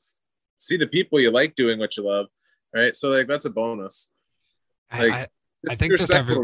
See 0.57 0.77
the 0.77 0.87
people 0.87 1.19
you 1.19 1.31
like 1.31 1.55
doing 1.55 1.79
what 1.79 1.95
you 1.95 2.03
love. 2.03 2.27
Right? 2.73 2.95
So 2.95 3.09
like 3.09 3.27
that's 3.27 3.45
a 3.45 3.49
bonus. 3.49 4.09
Like, 4.91 5.11
I, 5.11 5.19
I, 5.21 5.27
I 5.69 5.75
think 5.75 5.97
just 5.97 6.13
every, 6.13 6.35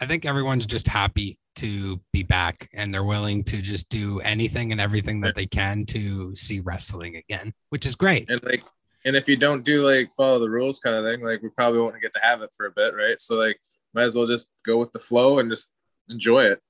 I 0.00 0.06
think 0.06 0.24
everyone's 0.24 0.66
just 0.66 0.88
happy 0.88 1.38
to 1.56 2.00
be 2.12 2.22
back 2.22 2.68
and 2.74 2.92
they're 2.92 3.04
willing 3.04 3.42
to 3.44 3.60
just 3.60 3.88
do 3.88 4.20
anything 4.20 4.72
and 4.72 4.80
everything 4.80 5.20
that 5.22 5.34
they 5.34 5.46
can 5.46 5.86
to 5.86 6.34
see 6.36 6.60
wrestling 6.60 7.16
again, 7.16 7.52
which 7.70 7.86
is 7.86 7.94
great. 7.94 8.30
And 8.30 8.42
like 8.44 8.62
and 9.04 9.16
if 9.16 9.28
you 9.28 9.36
don't 9.36 9.64
do 9.64 9.84
like 9.84 10.10
follow 10.12 10.38
the 10.38 10.50
rules 10.50 10.78
kind 10.78 10.96
of 10.96 11.04
thing, 11.04 11.24
like 11.24 11.42
we 11.42 11.48
probably 11.50 11.80
won't 11.80 12.00
get 12.00 12.12
to 12.14 12.20
have 12.20 12.42
it 12.42 12.50
for 12.56 12.66
a 12.66 12.72
bit, 12.72 12.94
right? 12.94 13.20
So 13.20 13.36
like 13.36 13.58
might 13.94 14.02
as 14.02 14.16
well 14.16 14.26
just 14.26 14.50
go 14.66 14.76
with 14.76 14.92
the 14.92 14.98
flow 14.98 15.38
and 15.38 15.50
just 15.50 15.72
enjoy 16.08 16.44
it. 16.44 16.60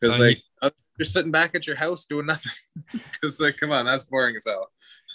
Because 0.00 0.16
so 0.16 0.22
like 0.22 0.42
you, 0.62 0.70
you're 0.98 1.06
sitting 1.06 1.30
back 1.30 1.54
at 1.54 1.66
your 1.66 1.76
house 1.76 2.04
doing 2.04 2.26
nothing. 2.26 2.52
Because 3.12 3.40
like 3.40 3.56
come 3.58 3.72
on 3.72 3.86
that's 3.86 4.04
boring 4.04 4.36
as 4.36 4.46
hell. 4.46 4.68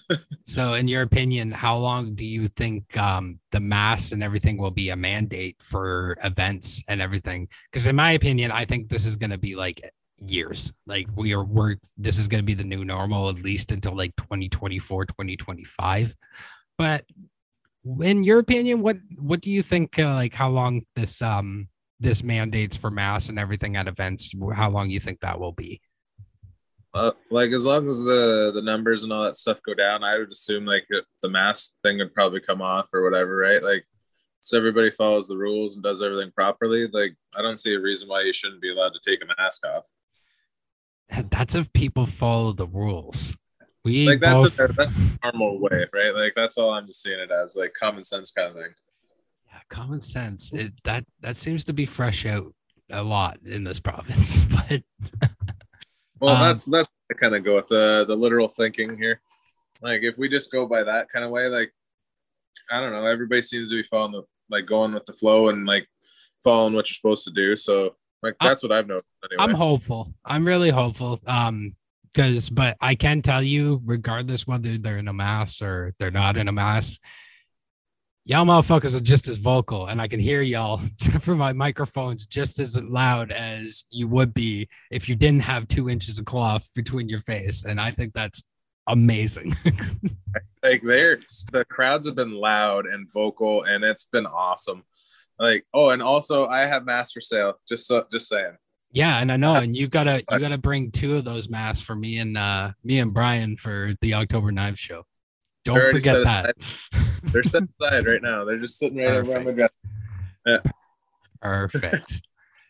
So 0.45 0.73
in 0.73 0.89
your 0.89 1.03
opinion 1.03 1.51
how 1.51 1.77
long 1.77 2.13
do 2.13 2.25
you 2.25 2.47
think 2.49 2.97
um, 2.97 3.39
the 3.51 3.59
mass 3.59 4.11
and 4.11 4.21
everything 4.21 4.57
will 4.57 4.71
be 4.71 4.89
a 4.89 4.95
mandate 4.95 5.61
for 5.61 6.17
events 6.23 6.83
and 6.89 7.01
everything? 7.01 7.47
Because 7.71 7.87
in 7.87 7.95
my 7.95 8.11
opinion 8.11 8.51
i 8.51 8.65
think 8.65 8.89
this 8.89 9.05
is 9.05 9.15
going 9.15 9.29
to 9.29 9.37
be 9.37 9.55
like 9.55 9.81
years. 10.29 10.73
Like 10.85 11.07
we 11.15 11.33
are 11.33 11.43
we're 11.43 11.75
this 11.97 12.17
is 12.17 12.27
going 12.27 12.41
to 12.41 12.45
be 12.45 12.53
the 12.53 12.63
new 12.63 12.85
normal 12.85 13.29
at 13.29 13.39
least 13.39 13.71
until 13.71 13.95
like 13.95 14.15
2024 14.17 15.05
2025 15.05 16.15
but 16.77 17.05
in 18.01 18.23
your 18.23 18.39
opinion 18.39 18.81
what 18.81 18.97
what 19.19 19.41
do 19.41 19.51
you 19.51 19.61
think 19.61 19.99
uh, 19.99 20.13
like 20.13 20.33
how 20.33 20.49
long 20.49 20.81
this 20.95 21.21
um 21.21 21.67
this 21.99 22.23
mandates 22.23 22.75
for 22.75 22.91
mass 22.91 23.29
and 23.29 23.39
everything 23.39 23.75
at 23.75 23.87
events, 23.87 24.33
how 24.53 24.69
long 24.69 24.89
you 24.89 24.99
think 24.99 25.19
that 25.21 25.39
will 25.39 25.51
be? 25.51 25.81
Uh, 26.93 27.11
like 27.31 27.51
as 27.51 27.65
long 27.65 27.87
as 27.89 27.99
the 28.01 28.51
the 28.53 28.61
numbers 28.61 29.03
and 29.03 29.11
all 29.11 29.23
that 29.23 29.35
stuff 29.35 29.59
go 29.65 29.73
down, 29.73 30.03
I 30.03 30.17
would 30.19 30.31
assume 30.31 30.65
like 30.65 30.87
the 31.21 31.29
mask 31.29 31.73
thing 31.81 31.97
would 31.97 32.13
probably 32.13 32.39
come 32.39 32.61
off 32.61 32.93
or 32.93 33.03
whatever, 33.03 33.35
right? 33.35 33.63
Like, 33.63 33.85
so 34.41 34.57
everybody 34.57 34.91
follows 34.91 35.27
the 35.27 35.37
rules 35.37 35.75
and 35.75 35.83
does 35.83 36.03
everything 36.03 36.31
properly. 36.31 36.87
Like, 36.87 37.15
I 37.35 37.41
don't 37.41 37.57
see 37.57 37.73
a 37.73 37.79
reason 37.79 38.09
why 38.09 38.21
you 38.21 38.33
shouldn't 38.33 38.61
be 38.61 38.71
allowed 38.71 38.93
to 38.93 39.09
take 39.09 39.21
a 39.23 39.41
mask 39.41 39.65
off. 39.65 39.87
That's 41.31 41.55
if 41.55 41.71
people 41.73 42.05
follow 42.05 42.53
the 42.53 42.67
rules. 42.67 43.37
We 43.83 44.07
like 44.07 44.21
that's 44.21 44.43
both... 44.43 44.59
a, 44.59 44.73
that's 44.73 45.17
a 45.21 45.31
normal 45.31 45.59
way, 45.59 45.87
right? 45.93 46.15
Like 46.15 46.33
that's 46.37 46.57
all 46.57 46.69
I'm 46.69 46.87
just 46.87 47.03
seeing 47.03 47.19
it 47.19 47.31
as, 47.31 47.57
like 47.57 47.73
common 47.73 48.01
sense 48.01 48.31
kind 48.31 48.47
of 48.49 48.55
thing 48.55 48.73
common 49.69 50.01
sense. 50.01 50.53
It 50.53 50.73
that 50.83 51.05
that 51.21 51.37
seems 51.37 51.63
to 51.65 51.73
be 51.73 51.85
fresh 51.85 52.25
out 52.25 52.53
a 52.91 53.03
lot 53.03 53.39
in 53.45 53.63
this 53.63 53.79
province, 53.79 54.45
but 54.69 54.83
well, 56.19 56.35
um, 56.35 56.41
that's 56.41 56.65
that's 56.65 56.89
kind 57.19 57.35
of 57.35 57.43
go 57.43 57.55
with 57.55 57.67
the 57.67 58.05
the 58.07 58.15
literal 58.15 58.47
thinking 58.47 58.97
here. 58.97 59.21
Like 59.81 60.03
if 60.03 60.17
we 60.17 60.29
just 60.29 60.51
go 60.51 60.65
by 60.65 60.83
that 60.83 61.09
kind 61.09 61.25
of 61.25 61.31
way, 61.31 61.47
like 61.47 61.73
I 62.71 62.79
don't 62.79 62.91
know, 62.91 63.05
everybody 63.05 63.41
seems 63.41 63.69
to 63.69 63.81
be 63.81 63.87
following 63.87 64.13
the 64.13 64.23
like 64.49 64.65
going 64.65 64.93
with 64.93 65.05
the 65.05 65.13
flow 65.13 65.49
and 65.49 65.65
like 65.65 65.87
following 66.43 66.73
what 66.73 66.89
you're 66.89 66.95
supposed 66.95 67.23
to 67.25 67.31
do. 67.31 67.55
So 67.55 67.95
like 68.21 68.35
that's 68.39 68.63
I'm, 68.63 68.69
what 68.69 68.77
I've 68.77 68.87
noticed. 68.87 69.05
Anyway. 69.31 69.43
I'm 69.43 69.55
hopeful. 69.55 70.13
I'm 70.23 70.45
really 70.45 70.69
hopeful. 70.69 71.19
Um, 71.27 71.75
because 72.13 72.49
but 72.49 72.77
I 72.79 72.95
can 72.95 73.21
tell 73.21 73.41
you, 73.41 73.81
regardless 73.85 74.45
whether 74.45 74.77
they're 74.77 74.97
in 74.97 75.07
a 75.07 75.13
mass 75.13 75.61
or 75.61 75.93
they're 75.97 76.11
not 76.11 76.37
in 76.37 76.47
a 76.47 76.51
mass, 76.51 76.99
y'all 78.25 78.45
motherfuckers 78.45 78.97
are 78.97 79.01
just 79.01 79.27
as 79.27 79.37
vocal 79.37 79.87
and 79.87 80.01
i 80.01 80.07
can 80.07 80.19
hear 80.19 80.41
y'all 80.41 80.77
from 81.21 81.37
my 81.37 81.51
microphones 81.53 82.25
just 82.25 82.59
as 82.59 82.81
loud 82.83 83.31
as 83.31 83.85
you 83.89 84.07
would 84.07 84.33
be 84.33 84.67
if 84.91 85.09
you 85.09 85.15
didn't 85.15 85.41
have 85.41 85.67
two 85.67 85.89
inches 85.89 86.19
of 86.19 86.25
cloth 86.25 86.69
between 86.75 87.09
your 87.09 87.19
face 87.19 87.65
and 87.65 87.79
i 87.79 87.91
think 87.91 88.13
that's 88.13 88.43
amazing 88.87 89.53
like 90.63 90.81
they're 90.81 91.19
the 91.51 91.65
crowds 91.65 92.05
have 92.05 92.15
been 92.15 92.31
loud 92.31 92.85
and 92.85 93.11
vocal, 93.11 93.63
and 93.63 93.83
it's 93.83 94.05
been 94.05 94.25
awesome. 94.25 94.83
Like, 95.37 95.65
oh, 95.73 95.89
and 95.89 96.01
also 96.01 96.47
I 96.47 96.65
have 96.65 96.85
masks 96.85 97.13
for 97.13 97.21
sale. 97.21 97.53
Just 97.67 97.85
so, 97.85 98.05
just 98.11 98.29
saying. 98.29 98.55
Yeah, 98.91 99.19
and 99.19 99.31
I 99.31 99.37
know, 99.37 99.55
and 99.61 99.75
you 99.75 99.87
gotta 99.87 100.23
you 100.31 100.39
gotta 100.39 100.57
bring 100.57 100.91
two 100.91 101.15
of 101.15 101.25
those 101.25 101.49
masks 101.49 101.85
for 101.85 101.95
me 101.95 102.17
and 102.17 102.37
uh 102.37 102.71
me 102.83 102.99
and 102.99 103.13
Brian 103.13 103.57
for 103.57 103.91
the 104.01 104.13
October 104.13 104.51
9th 104.51 104.77
show. 104.77 105.05
Don't 105.63 105.75
They're 105.75 105.91
forget 105.91 106.15
set 106.15 106.23
that. 106.25 106.55
They're 107.31 107.43
set 107.43 107.63
aside 107.79 108.05
right 108.05 108.21
now. 108.21 108.43
They're 108.43 108.59
just 108.59 108.77
sitting 108.77 108.97
right 108.99 109.07
over 109.15 109.35
on 109.37 109.45
my 109.45 109.51
desk. 109.51 109.73
Perfect. 111.41 112.21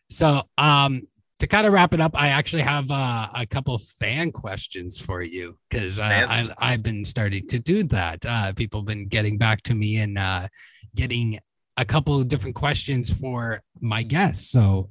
so, 0.10 0.42
um, 0.58 1.02
to 1.40 1.48
kind 1.48 1.68
of 1.68 1.74
wrap 1.74 1.94
it 1.94 2.00
up, 2.00 2.12
I 2.16 2.30
actually 2.30 2.62
have 2.62 2.90
uh, 2.90 3.28
a 3.36 3.46
couple 3.46 3.78
fan 3.78 4.32
questions 4.32 5.00
for 5.00 5.22
you 5.22 5.58
because 5.70 6.00
uh, 6.00 6.04
I, 6.04 6.48
I've 6.58 6.84
been 6.84 7.04
starting 7.04 7.46
to 7.48 7.60
do 7.60 7.84
that. 7.86 8.26
Uh, 8.26 8.54
people 8.54 8.80
have 8.82 8.88
been 8.88 9.08
getting 9.08 9.38
back 9.38 9.62
to 9.64 9.76
me 9.76 9.98
and 9.98 10.18
uh, 10.18 10.48
getting 10.96 11.38
a 11.78 11.84
couple 11.84 12.20
of 12.22 12.28
different 12.30 12.56
questions 12.56 13.12
for 13.12 13.60
my 13.82 14.04
guests. 14.04 14.50
So, 14.52 14.90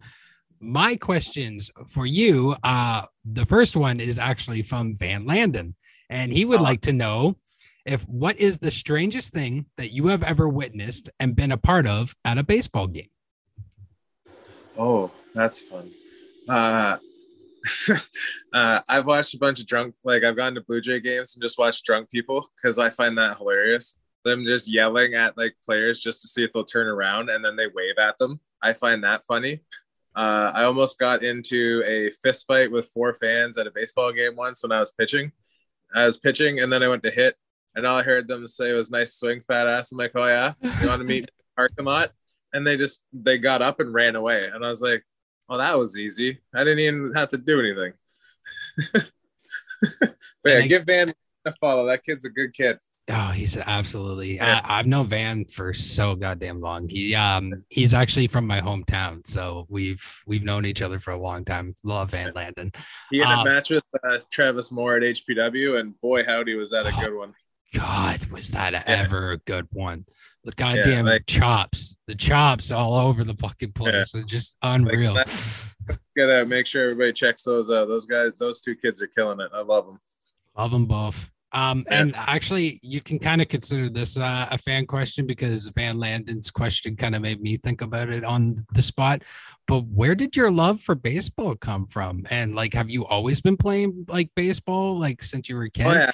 my 0.61 0.95
questions 0.97 1.71
for 1.89 2.07
you, 2.07 2.55
uh, 2.65 3.07
the 3.25 3.47
first 3.47 3.75
one 3.77 3.99
is 3.99 4.19
actually 4.19 4.63
from 4.63 4.95
Van 4.97 5.25
Landen, 5.27 5.75
and 6.11 6.31
he 6.33 6.45
would 6.45 6.61
Oh. 6.61 6.65
like 6.65 6.83
to 6.83 6.93
know 6.93 7.37
if 7.85 8.03
what 8.09 8.39
is 8.39 8.59
the 8.59 8.71
strangest 8.71 9.33
thing 9.33 9.67
that 9.77 9.93
you 9.93 10.07
have 10.09 10.23
ever 10.23 10.49
witnessed 10.49 11.11
and 11.21 11.37
been 11.37 11.53
a 11.53 11.57
part 11.57 11.87
of 11.87 12.15
at 12.25 12.39
a 12.39 12.45
baseball 12.45 12.87
game. 12.87 13.09
Oh, 14.79 15.11
that's 15.35 15.61
fun. 15.61 15.91
Uh, 16.49 16.97
uh, 18.53 18.81
I've 18.89 19.07
watched 19.07 19.35
a 19.35 19.39
bunch 19.39 19.61
of 19.61 19.67
drunk, 19.67 19.95
like 20.05 20.25
I've 20.25 20.37
gone 20.37 20.55
to 20.55 20.61
Blue 20.61 20.81
Jay 20.81 21.01
games 21.01 21.35
and 21.35 21.43
just 21.43 21.59
watched 21.59 21.85
drunk 21.85 22.11
people 22.11 22.51
because 22.57 22.79
I 22.79 22.91
find 22.91 23.17
that 23.19 23.37
hilarious. 23.37 23.99
Them 24.25 24.45
just 24.45 24.73
yelling 24.73 25.15
at 25.15 25.37
like 25.37 25.57
players 25.65 26.01
just 26.01 26.23
to 26.23 26.29
see 26.29 26.45
if 26.45 26.53
they'll 26.53 26.65
turn 26.65 26.87
around 26.87 27.29
and 27.29 27.45
then 27.45 27.57
they 27.57 27.67
wave 27.67 27.99
at 27.99 28.19
them. 28.19 28.41
I 28.63 28.73
find 28.73 29.03
that 29.05 29.25
funny. 29.27 29.61
Uh, 30.15 30.53
I 30.55 30.65
almost 30.65 30.99
got 30.99 31.25
into 31.25 31.83
a 31.87 32.11
fist 32.23 32.47
fight 32.47 32.71
with 32.71 32.87
four 32.87 33.15
fans 33.15 33.57
at 33.59 33.67
a 33.67 33.71
baseball 33.71 34.13
game 34.13 34.37
once 34.37 34.63
when 34.63 34.71
I 34.71 34.79
was 34.79 34.93
pitching. 34.93 35.33
I 35.95 36.07
was 36.07 36.19
pitching 36.19 36.61
and 36.61 36.73
then 36.73 36.83
I 36.83 36.89
went 36.89 37.03
to 37.03 37.11
hit, 37.11 37.37
and 37.75 37.87
all 37.87 37.99
I 37.99 38.03
heard 38.03 38.29
them 38.29 38.47
say 38.49 38.73
was 38.73 38.91
"nice 38.91 39.15
swing, 39.15 39.41
fat 39.41 39.67
ass." 39.67 39.93
I'm 39.93 39.99
like, 39.99 40.13
"Oh 40.15 40.27
yeah, 40.27 40.53
you 40.81 40.89
want 40.89 41.01
to 41.01 41.07
meet 41.07 41.25
me 41.25 41.29
parking 41.57 41.85
lot?" 41.85 42.13
And 42.53 42.67
they 42.67 42.77
just 42.77 43.05
they 43.13 43.39
got 43.39 43.63
up 43.63 43.81
and 43.81 43.93
ran 43.95 44.17
away, 44.17 44.47
and 44.53 44.65
I 44.65 44.69
was 44.69 44.83
like, 44.83 45.05
"Oh, 45.49 45.59
that 45.59 45.79
was 45.79 45.99
easy. 45.99 46.41
I 46.55 46.65
didn't 46.65 46.81
even 46.81 47.13
have 47.15 47.29
to 47.31 47.39
do 47.39 47.61
anything." 47.61 47.93
but 48.93 50.15
yeah, 50.45 50.59
I- 50.59 50.67
give 50.67 50.85
Van 50.85 51.13
a 51.45 51.53
follow. 51.55 51.87
That 51.87 52.05
kid's 52.05 52.25
a 52.25 52.31
good 52.31 52.53
kid. 52.53 52.79
Oh, 53.11 53.31
he's 53.31 53.59
absolutely. 53.59 54.37
Yeah. 54.37 54.61
I, 54.65 54.79
I've 54.79 54.87
known 54.87 55.09
Van 55.09 55.45
for 55.47 55.73
so 55.75 56.15
goddamn 56.15 56.61
long. 56.61 56.89
He 56.89 57.17
um 57.17 57.65
he's 57.69 57.95
actually 57.95 58.29
from 58.29 58.47
my 58.47 58.61
hometown, 58.61 59.27
so 59.27 59.67
we've 59.69 60.23
we've 60.27 60.45
known 60.45 60.65
each 60.65 60.83
other 60.83 61.01
for 61.01 61.11
a 61.11 61.17
long 61.17 61.45
time. 61.45 61.75
Love 61.83 62.13
Van 62.13 62.33
Landon. 62.33 62.71
He 63.11 63.19
had 63.19 63.41
Um, 63.41 63.47
a 63.47 63.51
match 63.55 63.71
with 63.71 63.83
uh, 64.09 64.19
Travis 64.31 64.71
Moore 64.71 64.97
at 64.97 65.03
HPW, 65.03 65.81
and 65.81 66.01
boy, 66.01 66.25
howdy, 66.25 66.55
was 66.55 66.71
that 66.71 66.87
a 66.87 66.93
good 67.05 67.15
one. 67.17 67.35
God, 67.75 68.25
was 68.31 68.51
that 68.51 68.75
ever 68.87 69.33
a 69.33 69.39
good 69.39 69.67
one? 69.73 70.05
The 70.45 70.53
goddamn 70.53 71.07
like- 71.07 71.27
chops, 71.27 71.97
the 72.07 72.15
chops 72.15 72.71
all 72.71 72.95
over 72.95 73.25
the 73.25 73.35
fucking 73.35 73.73
place. 73.73 74.15
It's 74.15 74.25
just 74.27 74.57
unreal. 74.63 75.15
Gotta 76.17 76.45
make 76.47 76.67
sure 76.67 76.85
everybody 76.85 77.13
checks 77.13 77.45
those 77.45 77.71
out. 77.71 77.89
Those 77.89 78.07
guys, 78.07 78.33
those 78.39 78.61
two 78.61 78.75
kids 78.75 79.01
are 79.01 79.07
killing 79.07 79.41
it. 79.41 79.51
I 79.55 79.61
love 79.63 79.87
them. 79.87 80.01
Love 80.57 80.71
them 80.71 80.87
both. 80.87 81.31
Um, 81.55 81.85
Yeah. 81.91 82.01
and 82.01 82.15
actually, 82.17 82.81
you 82.83 83.01
can 83.01 83.19
kind 83.19 83.41
of 83.43 83.49
consider 83.49 83.89
this 83.91 84.17
uh, 84.17 84.49
a 84.51 84.59
fan 84.59 84.87
question 84.87 85.27
because 85.27 85.69
Van 85.69 85.99
Landen's 85.99 86.51
question 86.51 86.97
kind 86.97 87.15
of 87.15 87.23
made 87.23 87.41
me 87.41 87.57
think 87.57 87.83
about 87.83 88.09
it 88.09 88.25
on 88.25 88.65
the 88.73 88.83
spot. 88.83 89.23
But 89.69 89.85
where 89.87 90.15
did 90.15 90.35
your 90.37 90.51
love 90.51 90.81
for 90.81 90.95
baseball 90.95 91.55
come 91.55 91.87
from? 91.87 92.27
And 92.31 92.55
like, 92.55 92.75
have 92.75 92.91
you 92.91 93.07
always 93.07 93.41
been 93.41 93.57
playing 93.57 94.07
like 94.09 94.31
baseball, 94.35 94.99
like 94.99 95.23
since 95.23 95.49
you 95.49 95.57
were 95.57 95.65
a 95.65 95.71
kid? 95.71 95.87
Oh 95.87 95.93
yeah, 95.93 96.11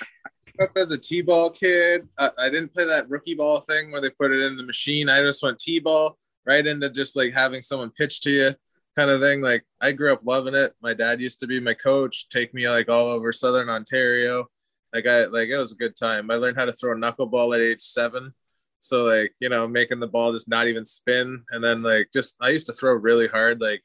up 0.60 0.76
as 0.76 0.90
a 0.90 0.98
T-ball 0.98 1.50
kid. 1.50 2.08
I, 2.18 2.30
I 2.38 2.44
didn't 2.50 2.74
play 2.74 2.84
that 2.84 3.08
rookie 3.08 3.34
ball 3.34 3.60
thing 3.60 3.90
where 3.90 4.00
they 4.00 4.10
put 4.10 4.32
it 4.32 4.44
in 4.44 4.56
the 4.56 4.64
machine. 4.64 5.08
I 5.08 5.22
just 5.22 5.42
went 5.42 5.58
T-ball 5.58 6.16
right 6.46 6.66
into 6.66 6.90
just 6.90 7.16
like 7.16 7.34
having 7.34 7.62
someone 7.62 7.90
pitch 7.90 8.20
to 8.22 8.30
you, 8.30 8.50
kind 8.96 9.10
of 9.10 9.20
thing. 9.20 9.40
Like 9.40 9.64
I 9.80 9.92
grew 9.92 10.12
up 10.12 10.22
loving 10.24 10.54
it. 10.54 10.74
My 10.82 10.94
dad 10.94 11.20
used 11.20 11.40
to 11.40 11.46
be 11.46 11.60
my 11.60 11.74
coach, 11.74 12.28
take 12.28 12.54
me 12.54 12.68
like 12.68 12.88
all 12.88 13.06
over 13.06 13.32
Southern 13.32 13.68
Ontario. 13.68 14.46
Like 14.94 15.06
I 15.06 15.26
like 15.26 15.48
it 15.48 15.56
was 15.58 15.72
a 15.72 15.76
good 15.76 15.96
time. 15.96 16.30
I 16.30 16.34
learned 16.36 16.56
how 16.56 16.64
to 16.64 16.72
throw 16.72 16.92
a 16.92 16.96
knuckleball 16.96 17.54
at 17.54 17.60
age 17.60 17.82
seven. 17.82 18.32
So 18.80 19.04
like 19.04 19.34
you 19.40 19.48
know, 19.48 19.68
making 19.68 20.00
the 20.00 20.08
ball 20.08 20.32
just 20.32 20.48
not 20.48 20.66
even 20.66 20.84
spin, 20.84 21.44
and 21.50 21.62
then 21.62 21.82
like 21.82 22.08
just 22.12 22.36
I 22.40 22.50
used 22.50 22.66
to 22.66 22.72
throw 22.72 22.94
really 22.94 23.26
hard, 23.26 23.60
like 23.60 23.82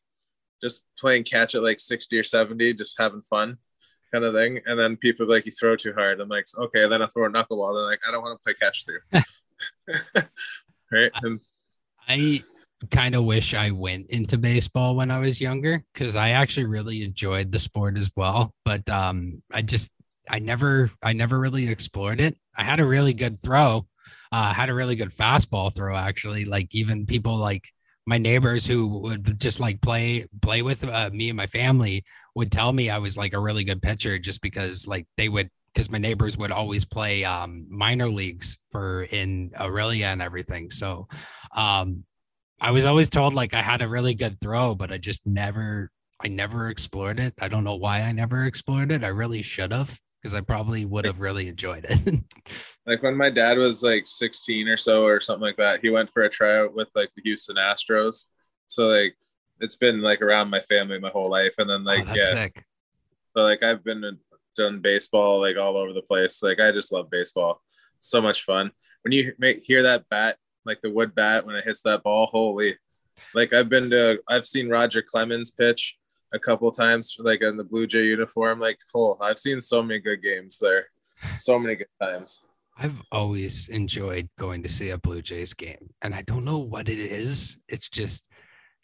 just 0.64 0.86
playing 0.98 1.26
catch 1.26 1.56
at 1.56 1.64
like 1.64 1.80
sixty 1.80 2.18
or 2.18 2.24
seventy, 2.24 2.74
just 2.74 2.96
having 2.98 3.22
fun 3.22 3.58
kind 4.14 4.24
of 4.24 4.34
thing. 4.34 4.62
And 4.66 4.80
then 4.80 4.96
people 4.96 5.28
like, 5.28 5.46
you 5.46 5.52
throw 5.52 5.76
too 5.76 5.94
hard. 5.94 6.22
I'm 6.22 6.30
like, 6.30 6.46
okay. 6.58 6.88
Then 6.88 7.02
I 7.02 7.08
throw 7.08 7.26
a 7.26 7.30
knuckleball. 7.30 7.76
They're 7.76 7.86
like, 7.86 8.00
I 8.08 8.12
don't 8.12 8.22
want 8.22 8.40
to 8.40 8.44
play 8.44 8.54
catch 8.54 8.86
through. 8.86 9.22
right. 10.92 11.12
And 11.24 11.40
I 12.08 12.44
kind 12.92 13.16
of 13.16 13.24
wish 13.24 13.54
I 13.54 13.72
went 13.72 14.10
into 14.10 14.38
baseball 14.38 14.96
when 14.96 15.10
I 15.10 15.20
was 15.20 15.42
younger 15.42 15.84
because 15.94 16.16
I 16.16 16.30
actually 16.30 16.66
really 16.66 17.04
enjoyed 17.04 17.52
the 17.52 17.60
sport 17.60 17.98
as 17.98 18.12
well. 18.16 18.54
But 18.66 18.88
um, 18.90 19.42
I 19.52 19.62
just 19.62 19.92
I 20.30 20.40
never 20.40 20.92
I 21.02 21.14
never 21.14 21.40
really 21.40 21.68
explored 21.70 22.22
it. 22.22 22.38
I 22.58 22.64
had 22.64 22.80
a 22.80 22.86
really 22.86 23.14
good 23.14 23.42
throw. 23.42 23.86
Uh, 24.32 24.54
had 24.54 24.70
a 24.70 24.74
really 24.74 24.96
good 24.96 25.12
fastball 25.12 25.74
throw 25.74 25.96
actually. 25.96 26.46
Like 26.46 26.74
even 26.76 27.06
people 27.06 27.38
like 27.38 27.73
my 28.06 28.18
neighbors 28.18 28.66
who 28.66 28.88
would 28.88 29.40
just 29.40 29.60
like 29.60 29.82
play 29.82 30.26
play 30.42 30.62
with 30.62 30.88
uh, 30.88 31.10
me 31.14 31.30
and 31.30 31.38
my 31.38 31.48
family 31.48 32.04
would 32.36 32.52
tell 32.52 32.74
me 32.74 32.90
I 32.90 32.98
was 32.98 33.18
like 33.18 33.34
a 33.34 33.40
really 33.40 33.64
good 33.64 33.82
pitcher 33.82 34.20
just 34.20 34.42
because 34.42 34.88
like 34.88 35.08
they 35.18 35.30
would 35.30 35.50
because 35.74 35.90
my 35.90 35.98
neighbors 35.98 36.38
would 36.38 36.52
always 36.52 36.86
play 36.86 37.24
um, 37.26 37.66
minor 37.70 38.08
leagues 38.08 38.60
for 38.72 39.04
in 39.04 39.50
Orillia 39.60 40.06
and 40.06 40.22
everything. 40.22 40.70
So 40.70 41.08
um, 41.56 42.04
I 42.62 42.72
was 42.72 42.86
always 42.86 43.10
told 43.10 43.34
like 43.34 43.54
I 43.54 43.62
had 43.62 43.82
a 43.82 43.88
really 43.88 44.14
good 44.14 44.40
throw, 44.40 44.76
but 44.76 44.92
I 44.92 44.98
just 44.98 45.26
never 45.26 45.90
I 46.24 46.28
never 46.28 46.70
explored 46.70 47.20
it. 47.20 47.34
I 47.42 47.48
don't 47.48 47.64
know 47.64 47.76
why 47.76 48.02
I 48.02 48.12
never 48.12 48.46
explored 48.46 48.92
it. 48.92 49.04
I 49.04 49.10
really 49.10 49.42
should 49.42 49.72
have 49.72 50.00
because 50.24 50.34
I 50.34 50.40
probably 50.40 50.86
would 50.86 51.04
have 51.04 51.20
really 51.20 51.50
enjoyed 51.50 51.86
it. 51.90 52.24
like 52.88 53.04
when 53.04 53.18
my 53.18 53.30
dad 53.30 53.58
was 53.58 53.84
like 53.84 54.08
16 54.08 54.70
or 54.70 54.78
so 54.78 55.04
or 55.04 55.20
something 55.20 55.42
like 55.42 55.58
that, 55.58 55.82
he 55.82 55.90
went 55.90 56.10
for 56.10 56.24
a 56.24 56.30
tryout 56.30 56.74
with 56.74 56.88
like 56.96 57.10
the 57.14 57.22
Houston 57.24 57.58
Astros. 57.58 58.28
So 58.68 58.88
like 58.88 59.18
it's 59.60 59.76
been 59.76 60.02
like 60.02 60.22
around 60.22 60.50
my 60.50 60.62
family 60.62 60.98
my 60.98 61.10
whole 61.10 61.30
life. 61.30 61.56
And 61.58 61.70
then 61.70 61.82
oh, 61.82 61.90
like 61.90 62.08
oh, 62.08 62.14
yeah, 62.16 62.24
sick. 62.24 62.64
so 63.36 63.44
like 63.44 63.64
I've 63.64 63.84
been 63.84 64.18
done 64.56 64.80
baseball 64.80 65.42
like 65.42 65.58
all 65.58 65.76
over 65.76 65.92
the 65.92 66.02
place. 66.02 66.42
Like 66.42 66.62
I 66.62 66.72
just 66.72 66.94
love 66.94 67.10
baseball. 67.10 67.62
It's 67.98 68.10
so 68.10 68.22
much 68.22 68.46
fun. 68.46 68.72
When 69.02 69.12
you 69.12 69.34
make 69.40 69.64
hear 69.64 69.84
that 69.84 70.08
bat, 70.10 70.38
like 70.64 70.80
the 70.80 70.90
wood 70.90 71.14
bat 71.14 71.46
when 71.46 71.56
it 71.56 71.66
hits 71.66 71.82
that 71.82 72.04
ball, 72.04 72.28
holy. 72.28 72.78
Like 73.36 73.52
I've 73.52 73.68
been 73.68 73.90
to 73.90 74.22
I've 74.30 74.48
seen 74.48 74.70
Roger 74.70 75.02
Clemens 75.02 75.52
pitch 75.52 75.98
a 76.34 76.40
couple 76.40 76.70
times 76.72 77.16
like 77.20 77.42
in 77.42 77.58
the 77.58 77.64
Blue 77.64 77.88
Jay 77.88 78.06
uniform. 78.06 78.60
Like, 78.60 78.80
cool. 78.92 79.18
I've 79.22 79.40
seen 79.40 79.62
so 79.62 79.82
many 79.84 80.00
good 80.00 80.22
games 80.22 80.60
there. 80.60 80.88
So 81.30 81.58
many 81.58 81.76
good 81.76 81.88
times. 82.02 82.42
I've 82.78 83.00
always 83.12 83.70
enjoyed 83.70 84.28
going 84.40 84.64
to 84.64 84.70
see 84.70 84.90
a 84.90 84.98
Blue 84.98 85.22
Jays 85.22 85.54
game, 85.54 85.94
and 86.02 86.14
I 86.16 86.24
don't 86.24 86.44
know 86.44 86.58
what 86.58 86.90
it 86.90 87.00
is. 87.00 87.58
It's 87.70 87.88
just 87.88 88.28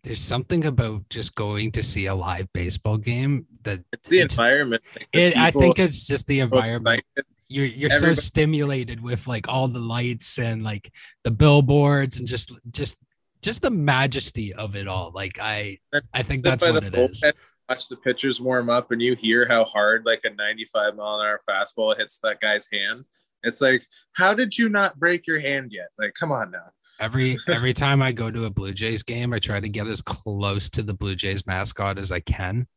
there's 0.04 0.22
something 0.22 0.66
about 0.66 1.10
just 1.10 1.36
going 1.36 1.72
to 1.74 1.84
see 1.84 2.06
a 2.06 2.16
live 2.16 2.48
baseball 2.54 2.98
game 2.98 3.46
that 3.64 3.80
It's 3.92 4.08
the 4.08 4.20
It's- 4.20 4.38
environment. 4.40 4.82
like, 4.96 5.08
the 5.12 5.20
it, 5.20 5.38
I 5.38 5.52
think 5.52 5.80
it's 5.80 6.06
just 6.08 6.28
the 6.28 6.40
environment. 6.40 6.86
like, 6.86 7.26
You're 7.50 7.66
you're 7.66 7.90
so 7.90 8.14
stimulated 8.14 9.02
with 9.02 9.26
like 9.28 9.50
all 9.50 9.68
the 9.68 9.80
lights 9.80 10.38
and 10.38 10.64
like 10.64 10.94
the 11.24 11.32
billboards 11.32 12.20
and 12.20 12.28
just 12.28 12.54
just 12.72 12.98
just 13.42 13.62
the 13.62 13.70
majesty 13.70 14.54
of 14.54 14.76
it 14.76 14.88
all. 14.88 15.12
Like 15.14 15.38
I 15.42 15.78
I 16.14 16.24
think 16.24 16.44
that's 16.44 16.64
what 16.64 16.84
it 16.84 16.96
is. 16.96 17.24
Watch 17.68 17.88
the 17.88 17.98
pitchers 17.98 18.42
warm 18.42 18.70
up, 18.70 18.92
and 18.92 19.02
you 19.02 19.16
hear 19.16 19.48
how 19.48 19.64
hard 19.64 20.04
like 20.06 20.22
a 20.24 20.32
95 20.32 20.96
mile 20.96 21.20
an 21.20 21.28
hour 21.28 21.42
fastball 21.48 21.96
hits 21.96 22.20
that 22.24 22.42
guy's 22.42 22.68
hand. 22.72 23.06
It's 23.44 23.62
like, 23.62 23.86
how 24.14 24.34
did 24.34 24.58
you 24.58 24.70
not 24.70 25.00
break 25.00 25.28
your 25.28 25.40
hand 25.40 25.72
yet? 25.72 25.90
Like, 25.98 26.14
come 26.14 26.32
on 26.32 26.52
now. 26.52 26.72
Every 27.00 27.38
every 27.48 27.74
time 27.74 28.02
I 28.02 28.12
go 28.12 28.32
to 28.32 28.46
a 28.46 28.50
Blue 28.50 28.74
Jays 28.74 29.04
game, 29.04 29.34
I 29.34 29.40
try 29.40 29.60
to 29.60 29.70
get 29.70 29.88
as 29.88 30.02
close 30.02 30.70
to 30.72 30.82
the 30.82 30.94
Blue 30.94 31.16
Jays 31.16 31.46
mascot 31.46 31.98
as 31.98 32.12
I 32.12 32.20
can 32.22 32.68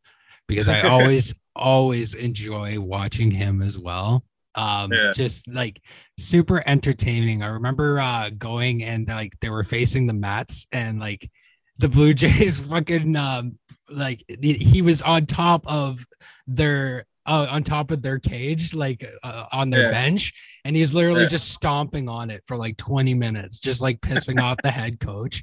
because 0.47 0.69
I 0.69 0.83
always 0.89 1.35
always 1.57 2.15
enjoy 2.15 2.79
watching 2.79 3.31
him 3.31 3.63
as 3.63 3.79
well. 3.79 4.25
Um 4.55 4.93
Yeah. 4.93 5.13
just 5.13 5.49
like 5.49 5.81
super 6.19 6.63
entertaining. 6.67 7.43
I 7.43 7.49
remember 7.49 7.99
uh 7.99 8.31
going 8.37 8.83
and 8.85 9.09
like 9.09 9.39
they 9.41 9.51
were 9.51 9.65
facing 9.65 10.07
the 10.07 10.13
Mets 10.15 10.67
and 10.73 10.99
like 10.99 11.31
the 11.79 11.89
Blue 11.89 12.15
Jays 12.23 12.61
fucking 12.71 13.17
um 13.17 13.59
like 13.91 14.23
he 14.43 14.83
was 14.83 15.03
on 15.03 15.27
top 15.27 15.65
of 15.67 16.05
their 16.47 17.05
uh, 17.25 17.47
on 17.51 17.63
top 17.63 17.93
of 17.93 18.03
their 18.03 18.19
cage, 18.19 18.75
like 18.75 19.09
uh, 19.23 19.45
on 19.53 19.71
their 19.71 19.83
Yeah. 19.83 19.91
bench, 19.93 20.33
and 20.65 20.75
he's 20.75 20.93
literally 20.93 21.23
Yeah. 21.23 21.29
just 21.29 21.53
stomping 21.53 22.09
on 22.09 22.31
it 22.31 22.43
for 22.47 22.57
like 22.57 22.77
20 22.79 23.15
minutes, 23.15 23.61
just 23.61 23.81
like 23.81 24.01
pissing 24.01 24.43
off 24.43 24.59
the 24.63 24.73
head 24.73 24.99
coach. 24.99 25.41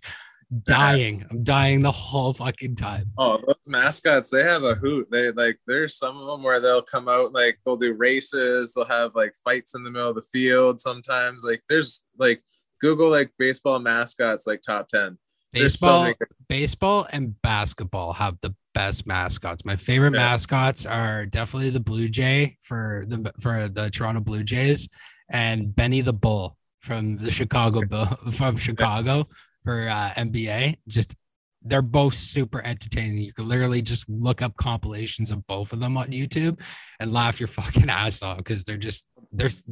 Dying. 0.64 1.24
I'm 1.30 1.44
dying 1.44 1.82
the 1.84 1.92
whole 1.92 2.34
fucking 2.34 2.76
time. 2.76 3.06
Oh, 3.20 3.38
those 3.46 3.56
mascots, 3.68 4.32
they 4.32 4.44
have 4.44 4.64
a 4.64 4.74
hoot. 4.74 5.08
They 5.12 5.30
like 5.32 5.60
there's 5.68 5.96
some 5.96 6.18
of 6.18 6.26
them 6.26 6.42
where 6.42 6.60
they'll 6.60 6.82
come 6.82 7.08
out 7.08 7.34
like 7.34 7.60
they'll 7.66 7.78
do 7.78 7.94
races, 7.94 8.74
they'll 8.74 8.86
have 8.86 9.14
like 9.14 9.36
fights 9.44 9.76
in 9.76 9.84
the 9.84 9.92
middle 9.92 10.10
of 10.10 10.16
the 10.16 10.24
field 10.24 10.82
sometimes. 10.82 11.44
Like 11.44 11.62
there's 11.70 12.06
like 12.18 12.42
Google 12.82 13.10
like 13.10 13.32
baseball 13.38 13.78
mascots 13.80 14.48
like 14.48 14.62
top 14.64 14.88
10. 14.88 15.20
There's 15.54 15.78
so 15.78 15.86
Baseball, 16.06 16.14
baseball 16.48 17.08
and 17.12 17.40
basketball 17.44 18.14
have 18.14 18.38
the 18.42 18.56
best 18.74 19.06
mascots. 19.06 19.66
My 19.66 19.76
favorite 19.76 20.14
Yeah. 20.14 20.20
mascots 20.20 20.86
are 20.86 21.28
definitely 21.28 21.70
the 21.70 21.80
Blue 21.80 22.10
Jay 22.10 22.58
for 22.62 23.04
the 23.08 23.32
for 23.40 23.70
the 23.70 23.92
Toronto 23.92 24.22
Blue 24.22 24.44
Jays 24.44 24.90
and 25.30 25.76
Benny 25.76 26.02
the 26.02 26.14
Bull 26.14 26.58
from 26.80 27.18
the 27.18 27.30
Chicago 27.30 27.84
Bull 27.86 28.06
from 28.32 28.56
Chicago 28.58 29.28
for 29.64 29.88
uh, 29.88 30.12
NBA. 30.16 30.76
Just 30.88 31.16
they're 31.64 31.82
both 31.82 32.14
super 32.14 32.66
entertaining. 32.66 33.18
You 33.18 33.34
can 33.34 33.48
literally 33.48 33.82
just 33.82 34.08
look 34.10 34.42
up 34.42 34.56
compilations 34.56 35.32
of 35.32 35.46
both 35.48 35.74
of 35.74 35.80
them 35.80 35.98
on 35.98 36.08
YouTube 36.08 36.62
and 37.00 37.12
laugh 37.12 37.40
your 37.40 37.48
fucking 37.60 37.90
ass 37.90 38.24
off 38.24 38.38
because 38.38 38.64
they're 38.64 38.78
just 38.78 39.08
there's 39.32 39.64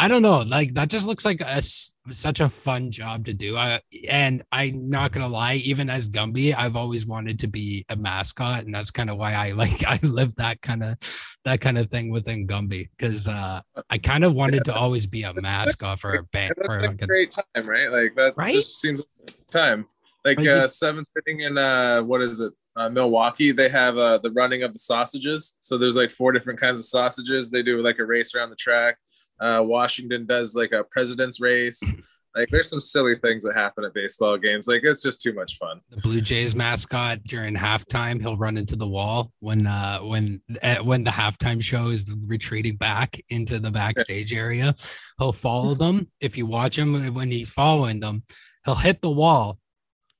I 0.00 0.08
don't 0.08 0.22
know, 0.22 0.40
like 0.40 0.72
that 0.74 0.88
just 0.88 1.06
looks 1.06 1.26
like 1.26 1.42
a 1.42 1.60
such 1.60 2.40
a 2.40 2.48
fun 2.48 2.90
job 2.90 3.26
to 3.26 3.34
do. 3.34 3.58
I, 3.58 3.80
and 4.08 4.42
I'm 4.50 4.88
not 4.88 5.12
gonna 5.12 5.28
lie, 5.28 5.56
even 5.56 5.90
as 5.90 6.08
Gumby, 6.08 6.54
I've 6.56 6.74
always 6.74 7.04
wanted 7.04 7.38
to 7.40 7.48
be 7.48 7.84
a 7.90 7.96
mascot, 7.96 8.64
and 8.64 8.72
that's 8.74 8.90
kind 8.90 9.10
of 9.10 9.18
why 9.18 9.34
I 9.34 9.50
like 9.62 9.84
I 9.86 9.98
live 10.02 10.34
that 10.36 10.62
kind 10.62 10.82
of 10.82 10.96
that 11.44 11.60
kind 11.60 11.76
of 11.76 11.90
thing 11.90 12.10
within 12.10 12.46
Gumby 12.46 12.88
because 12.96 13.28
uh, 13.28 13.60
I 13.90 13.98
kind 13.98 14.24
of 14.24 14.32
wanted 14.32 14.64
to 14.64 14.74
always 14.74 15.06
be 15.06 15.24
a 15.24 15.34
mascot 15.34 15.98
for 15.98 16.14
a 16.14 16.22
band. 16.22 16.54
For 16.64 16.80
like 16.80 17.02
a 17.02 17.06
great 17.06 17.32
time, 17.32 17.64
right? 17.68 17.90
Like 17.90 18.16
that 18.16 18.38
Right? 18.38 18.54
just 18.54 18.80
seems 18.80 19.02
like 19.26 19.36
a 19.36 19.52
time. 19.52 19.86
Like 20.24 20.38
Like 20.38 20.48
uh 20.48 20.68
seventh 20.68 21.08
inning 21.26 21.40
in 21.40 21.58
uh 21.58 22.00
what 22.00 22.22
is 22.22 22.40
it? 22.40 22.54
Uh, 22.74 22.88
Milwaukee, 22.88 23.52
they 23.52 23.68
have 23.68 23.98
uh 23.98 24.16
the 24.16 24.30
running 24.30 24.62
of 24.62 24.72
the 24.72 24.78
sausages. 24.78 25.58
So 25.60 25.76
there's 25.76 25.96
like 25.96 26.10
four 26.10 26.32
different 26.32 26.58
kinds 26.58 26.80
of 26.80 26.86
sausages. 26.86 27.50
They 27.50 27.62
do 27.62 27.82
like 27.82 27.98
a 27.98 28.06
race 28.06 28.34
around 28.34 28.48
the 28.48 28.56
track. 28.56 28.96
Uh 29.40 29.62
Washington 29.66 30.26
does 30.26 30.54
like 30.54 30.72
a 30.72 30.84
president's 30.84 31.40
race. 31.40 31.80
Like 32.36 32.48
there's 32.50 32.70
some 32.70 32.80
silly 32.80 33.16
things 33.16 33.42
that 33.42 33.54
happen 33.54 33.84
at 33.84 33.92
baseball 33.92 34.38
games. 34.38 34.68
Like 34.68 34.82
it's 34.84 35.02
just 35.02 35.20
too 35.20 35.32
much 35.32 35.58
fun. 35.58 35.80
the 35.90 36.00
Blue 36.00 36.20
Jays 36.20 36.54
mascot 36.54 37.24
during 37.24 37.56
halftime, 37.56 38.20
he'll 38.20 38.36
run 38.36 38.56
into 38.56 38.76
the 38.76 38.86
wall 38.86 39.32
when 39.40 39.66
uh 39.66 39.98
when 39.98 40.40
uh, 40.62 40.76
when 40.76 41.02
the 41.02 41.10
halftime 41.10 41.60
show 41.60 41.88
is 41.88 42.14
retreating 42.26 42.76
back 42.76 43.20
into 43.30 43.58
the 43.58 43.70
backstage 43.70 44.32
area. 44.32 44.74
He'll 45.18 45.32
follow 45.32 45.74
them. 45.74 46.08
If 46.20 46.38
you 46.38 46.46
watch 46.46 46.78
him 46.78 47.12
when 47.14 47.32
he's 47.32 47.52
following 47.52 47.98
them, 47.98 48.22
he'll 48.64 48.76
hit 48.76 49.02
the 49.02 49.10
wall 49.10 49.58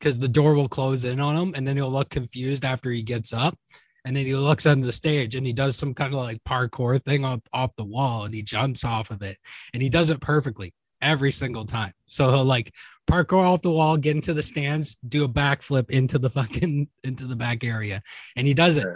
because 0.01 0.19
the 0.19 0.29
door 0.29 0.55
will 0.55 0.69
close 0.69 1.05
in 1.05 1.21
on 1.21 1.37
him, 1.37 1.53
and 1.55 1.67
then 1.67 1.77
he'll 1.77 1.93
look 1.93 2.11
confused 2.11 2.65
after 2.65 2.91
he 2.91 3.03
gets 3.03 3.33
up. 3.33 3.57
And 4.05 4.17
then 4.17 4.25
he 4.25 4.35
looks 4.35 4.67
on 4.67 4.81
the 4.81 4.93
stage 4.93 5.35
and 5.35 5.47
he 5.47 5.53
does 5.53 5.77
some 5.77 5.95
kind 5.95 6.15
of 6.15 6.21
like 6.21 6.43
parkour 6.45 7.03
thing 7.05 7.25
off, 7.25 7.41
off 7.53 7.75
the 7.77 7.85
wall 7.85 8.25
and 8.25 8.35
he 8.35 8.43
jumps 8.43 8.85
off 8.85 9.11
of 9.11 9.23
it. 9.23 9.37
And 9.75 9.83
he 9.83 9.89
does 9.89 10.11
it 10.11 10.21
perfectly 10.21 10.73
every 11.03 11.33
single 11.33 11.65
time. 11.65 11.93
So 12.07 12.31
he'll 12.31 12.45
like 12.45 12.73
parkour 13.11 13.45
off 13.45 13.63
the 13.63 13.71
wall, 13.71 13.97
get 13.97 14.17
into 14.17 14.35
the 14.35 14.43
stands, 14.43 14.97
do 15.09 15.25
a 15.25 15.29
backflip 15.29 15.91
into 15.91 16.19
the 16.19 16.31
fucking 16.31 16.89
into 17.05 17.27
the 17.27 17.37
back 17.37 17.65
area, 17.65 18.03
and 18.37 18.47
he 18.47 18.55
does 18.55 18.77
it 18.77 18.87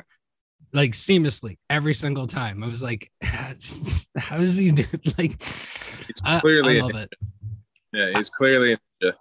like 0.72 0.92
seamlessly 0.92 1.58
every 1.70 1.94
single 1.94 2.26
time. 2.26 2.62
I 2.62 2.66
was 2.66 2.82
like, 2.82 3.10
how 3.22 4.38
does 4.38 4.56
he 4.56 4.70
do? 4.72 4.84
It? 4.92 5.18
Like, 5.18 5.40
I, 6.24 6.36
I 6.36 6.40
clearly 6.40 6.78
a 6.78 6.84
love 6.84 6.96
it. 6.96 7.12
Yeah, 7.92 8.10
he's 8.14 8.28
clearly 8.28 8.76
I 9.02 9.12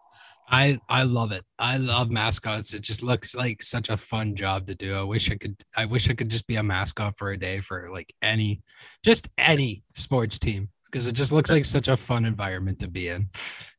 I 0.50 0.80
I 0.90 1.04
love 1.04 1.32
it. 1.32 1.44
I 1.60 1.78
love 1.78 2.12
mascots. 2.12 2.74
It 2.74 2.82
just 2.82 3.04
looks 3.04 3.36
like 3.36 3.62
such 3.62 3.90
a 3.90 3.98
fun 3.98 4.36
job 4.36 4.68
to 4.68 4.76
do. 4.76 4.96
I 4.96 5.04
wish 5.04 5.32
I 5.32 5.36
could. 5.36 5.56
I 5.78 5.86
wish 5.86 6.10
I 6.10 6.14
could 6.14 6.30
just 6.30 6.48
be 6.48 6.58
a 6.58 6.64
mascot 6.64 7.18
for 7.18 7.32
a 7.32 7.38
day 7.38 7.60
for 7.60 7.88
like 7.92 8.14
any, 8.22 8.62
just 9.04 9.30
any 9.38 9.84
sports 9.94 10.38
team 10.38 10.70
because 10.86 11.08
it 11.08 11.14
just 11.14 11.32
looks 11.32 11.50
like 11.50 11.66
such 11.66 11.88
a 11.88 11.98
fun 11.98 12.26
environment 12.26 12.80
to 12.80 12.90
be 12.90 13.10
in. 13.10 13.28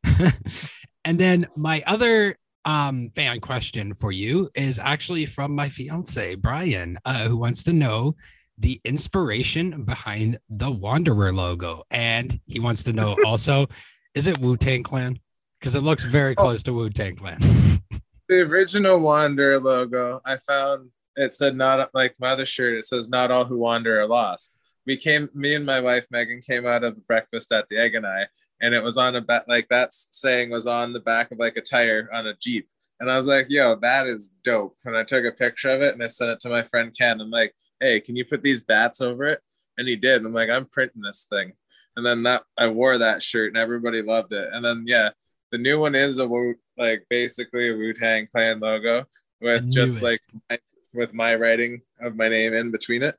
and 1.04 1.18
then 1.18 1.46
my 1.56 1.82
other 1.86 2.36
um 2.64 3.10
fan 3.14 3.40
question 3.40 3.92
for 3.92 4.10
you 4.10 4.48
is 4.54 4.78
actually 4.78 5.26
from 5.26 5.54
my 5.54 5.68
fiance 5.68 6.34
Brian, 6.36 6.98
uh, 7.04 7.28
who 7.28 7.36
wants 7.36 7.62
to 7.64 7.72
know 7.72 8.14
the 8.58 8.80
inspiration 8.84 9.84
behind 9.84 10.38
the 10.48 10.70
Wanderer 10.70 11.32
logo, 11.32 11.82
and 11.90 12.38
he 12.46 12.60
wants 12.60 12.82
to 12.84 12.92
know 12.92 13.16
also, 13.26 13.66
is 14.14 14.26
it 14.26 14.38
Wu 14.38 14.56
Tang 14.56 14.82
Clan? 14.82 15.18
Because 15.64 15.76
it 15.76 15.80
looks 15.80 16.04
very 16.04 16.34
Oh. 16.36 16.42
close 16.42 16.62
to 16.64 16.74
Wu 16.74 16.90
Tang 16.90 17.16
Clan. 17.16 17.38
the 18.28 18.42
original 18.42 19.00
Wander 19.00 19.58
logo, 19.58 20.20
I 20.22 20.36
found 20.36 20.90
it 21.16 21.32
said 21.32 21.56
not 21.56 21.88
like 21.94 22.14
my 22.20 22.32
other 22.32 22.44
shirt, 22.44 22.76
it 22.76 22.84
says 22.84 23.08
not 23.08 23.30
all 23.30 23.46
who 23.46 23.56
wander 23.56 23.98
are 23.98 24.06
lost. 24.06 24.58
We 24.84 24.98
came, 24.98 25.30
me 25.32 25.54
and 25.54 25.64
my 25.64 25.80
wife 25.80 26.04
Megan 26.10 26.42
came 26.42 26.66
out 26.66 26.84
of 26.84 27.06
breakfast 27.06 27.50
at 27.50 27.66
the 27.70 27.78
Egg 27.78 27.94
and 27.94 28.06
I, 28.06 28.26
and 28.60 28.74
it 28.74 28.82
was 28.82 28.98
on 28.98 29.16
a 29.16 29.22
back 29.22 29.44
like 29.48 29.66
that 29.70 29.94
saying 29.94 30.50
was 30.50 30.66
on 30.66 30.92
the 30.92 31.00
back 31.00 31.30
of 31.30 31.38
like 31.38 31.56
a 31.56 31.62
tire 31.62 32.10
on 32.12 32.26
a 32.26 32.34
Jeep. 32.34 32.68
And 33.00 33.10
I 33.10 33.16
was 33.16 33.26
like, 33.26 33.46
yo, 33.48 33.74
that 33.76 34.06
is 34.06 34.32
dope. 34.44 34.76
And 34.84 34.94
I 34.94 35.02
took 35.02 35.24
a 35.24 35.32
picture 35.32 35.70
of 35.70 35.80
it 35.80 35.94
and 35.94 36.02
I 36.02 36.08
sent 36.08 36.30
it 36.30 36.40
to 36.40 36.50
my 36.50 36.64
friend 36.64 36.94
Ken. 36.94 37.22
I'm 37.22 37.30
like, 37.30 37.54
hey, 37.80 38.00
can 38.00 38.16
you 38.16 38.26
put 38.26 38.42
these 38.42 38.62
bats 38.62 39.00
over 39.00 39.24
it? 39.24 39.40
And 39.78 39.88
he 39.88 39.96
did. 39.96 40.26
I'm 40.26 40.34
like, 40.34 40.50
I'm 40.50 40.66
printing 40.66 41.00
this 41.00 41.26
thing. 41.30 41.54
And 41.96 42.04
then 42.04 42.22
that 42.24 42.42
I 42.58 42.66
wore 42.66 42.98
that 42.98 43.22
shirt 43.22 43.48
and 43.48 43.56
everybody 43.56 44.02
loved 44.02 44.34
it. 44.34 44.50
And 44.52 44.62
then 44.62 44.84
yeah, 44.86 45.12
the 45.54 45.58
new 45.58 45.78
one 45.78 45.94
is 45.94 46.18
a 46.18 46.26
Wu, 46.26 46.56
like 46.76 47.06
basically 47.08 47.70
a 47.70 47.76
Wu 47.76 47.92
Tang 47.92 48.26
Clan 48.26 48.58
logo 48.58 49.04
with 49.40 49.70
just 49.70 49.98
it. 49.98 50.02
like 50.02 50.20
my, 50.50 50.58
with 50.92 51.14
my 51.14 51.36
writing 51.36 51.80
of 52.00 52.16
my 52.16 52.28
name 52.28 52.52
in 52.54 52.72
between 52.72 53.04
it. 53.04 53.14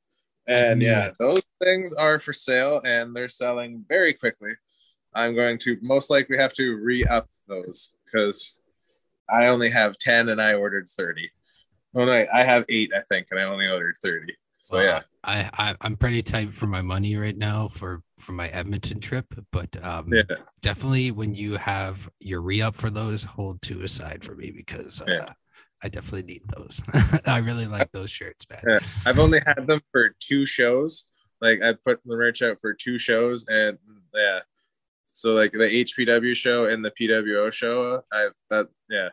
And 0.45 0.81
yeah, 0.81 1.07
it. 1.07 1.15
those 1.17 1.43
things 1.63 1.93
are 1.93 2.19
for 2.19 2.33
sale 2.33 2.81
and 2.83 3.15
they're 3.15 3.29
selling 3.29 3.85
very 3.87 4.13
quickly. 4.13 4.51
I'm 5.13 5.33
going 5.33 5.57
to 5.59 5.77
most 5.81 6.09
likely 6.09 6.35
have 6.35 6.51
to 6.55 6.75
re 6.75 7.05
up 7.05 7.29
those 7.47 7.93
because 8.03 8.57
I 9.29 9.47
only 9.47 9.69
have 9.69 9.97
10 9.97 10.27
and 10.27 10.41
I 10.41 10.55
ordered 10.55 10.89
30. 10.89 11.29
Well, 11.93 12.07
no, 12.07 12.25
I 12.33 12.43
have 12.43 12.65
eight, 12.67 12.91
I 12.93 12.99
think, 13.07 13.27
and 13.31 13.39
I 13.39 13.43
only 13.43 13.69
ordered 13.69 13.95
30. 14.03 14.35
So 14.65 14.81
yeah, 14.81 15.01
I, 15.23 15.47
I 15.59 15.75
I'm 15.81 15.95
pretty 15.95 16.23
tight 16.23 16.51
for 16.51 16.65
my 16.65 16.81
money 16.81 17.15
right 17.17 17.37
now 17.37 17.67
for 17.67 18.01
for 18.17 18.31
my 18.31 18.47
Edmonton 18.47 18.99
trip, 18.99 19.27
but 19.51 19.69
um, 19.85 20.11
yeah, 20.11 20.23
definitely 20.63 21.11
when 21.11 21.35
you 21.35 21.53
have 21.53 22.09
your 22.19 22.41
re 22.41 22.63
up 22.63 22.73
for 22.73 22.89
those, 22.89 23.23
hold 23.23 23.61
two 23.61 23.83
aside 23.83 24.23
for 24.23 24.33
me 24.33 24.49
because 24.49 25.01
uh, 25.01 25.05
Yeah. 25.07 25.25
I 25.83 25.89
definitely 25.89 26.23
need 26.33 26.41
those. 26.57 26.81
I 27.27 27.37
really 27.39 27.67
like 27.67 27.91
those 27.91 28.09
shirts, 28.09 28.47
man. 28.49 28.63
Yeah. 28.67 28.79
I've 29.05 29.19
only 29.19 29.39
had 29.45 29.67
them 29.67 29.81
for 29.91 30.15
two 30.19 30.47
shows. 30.47 31.05
Like 31.41 31.61
I 31.61 31.73
put 31.73 31.99
the 32.03 32.15
merch 32.15 32.41
out 32.41 32.59
for 32.59 32.73
two 32.73 32.97
shows, 32.97 33.45
and 33.47 33.77
yeah, 34.15 34.39
so 35.03 35.35
like 35.35 35.51
the 35.51 35.59
HPW 35.59 36.35
show 36.35 36.65
and 36.65 36.83
the 36.83 36.89
PWO 36.89 37.53
show, 37.53 38.01
I 38.11 38.29
that 38.49 38.69
yeah, 38.89 39.09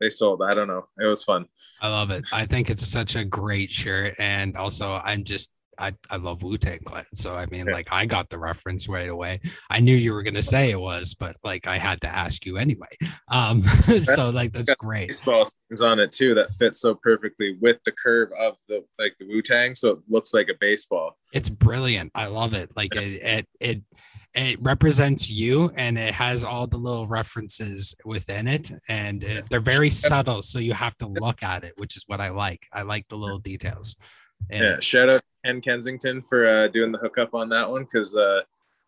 they 0.00 0.08
sold. 0.08 0.42
I 0.42 0.54
don't 0.54 0.68
know. 0.68 0.86
It 0.98 1.06
was 1.06 1.22
fun. 1.24 1.46
I 1.80 1.88
love 1.88 2.10
it. 2.10 2.24
I 2.32 2.46
think 2.46 2.70
it's 2.70 2.86
such 2.86 3.16
a 3.16 3.24
great 3.24 3.70
shirt, 3.70 4.14
and 4.18 4.56
also 4.56 5.00
I'm 5.04 5.24
just 5.24 5.50
I, 5.78 5.94
I 6.10 6.16
love 6.16 6.42
Wu 6.42 6.58
Tang 6.58 6.78
Clan. 6.84 7.06
So 7.14 7.34
I 7.34 7.46
mean, 7.46 7.66
Yeah. 7.66 7.72
like 7.72 7.88
I 7.90 8.04
got 8.04 8.28
the 8.28 8.38
reference 8.38 8.86
right 8.86 9.08
away. 9.08 9.40
I 9.70 9.80
knew 9.80 9.96
you 9.96 10.12
were 10.12 10.22
gonna 10.22 10.42
say 10.42 10.70
it 10.70 10.78
was, 10.78 11.14
but 11.14 11.36
like 11.42 11.66
I 11.66 11.78
had 11.78 12.02
to 12.02 12.06
ask 12.06 12.44
you 12.44 12.58
anyway. 12.58 12.88
Um, 13.28 13.60
so 14.02 14.28
like 14.30 14.52
that's 14.52 14.74
great. 14.74 15.06
Baseball 15.08 15.46
schemes 15.46 15.80
on 15.80 15.98
it 15.98 16.12
too 16.12 16.34
that 16.34 16.52
fits 16.52 16.80
so 16.80 16.94
perfectly 17.02 17.56
with 17.62 17.78
the 17.84 17.92
curve 17.92 18.28
of 18.38 18.56
the 18.68 18.84
like 18.98 19.14
the 19.18 19.26
Wu 19.26 19.40
Tang, 19.40 19.74
so 19.74 19.90
it 19.90 19.98
looks 20.08 20.34
like 20.34 20.50
a 20.50 20.54
baseball. 20.60 21.16
It's 21.32 21.48
brilliant. 21.48 22.12
I 22.14 22.26
love 22.26 22.52
it. 22.52 22.76
Like 22.76 22.94
it, 22.94 23.22
it 23.22 23.48
it 23.60 23.82
it 24.34 24.58
represents 24.62 25.28
you, 25.28 25.72
and 25.76 25.98
it 25.98 26.14
has 26.14 26.44
all 26.44 26.66
the 26.66 26.76
little 26.76 27.06
references 27.08 27.94
within 28.04 28.46
it, 28.46 28.70
and 28.88 29.24
it, 29.24 29.48
they're 29.50 29.60
very 29.60 29.90
subtle. 29.90 30.42
So 30.42 30.58
you 30.58 30.72
have 30.72 30.96
to 30.98 31.08
look 31.08 31.42
at 31.42 31.64
it, 31.64 31.74
which 31.78 31.96
is 31.96 32.04
what 32.06 32.20
I 32.20 32.30
like. 32.30 32.66
I 32.72 32.82
like 32.82 33.08
the 33.08 33.16
little 33.16 33.38
details. 33.40 33.96
in 34.50 34.62
Yeah, 34.62 34.80
shout 34.80 35.10
out 35.10 35.20
Ken 35.44 35.60
Kensington 35.60 36.22
for 36.22 36.46
uh, 36.46 36.68
doing 36.68 36.92
the 36.92 36.98
hookup 36.98 37.34
on 37.34 37.48
that 37.48 37.68
one 37.68 37.84
because 37.84 38.16
uh, 38.16 38.42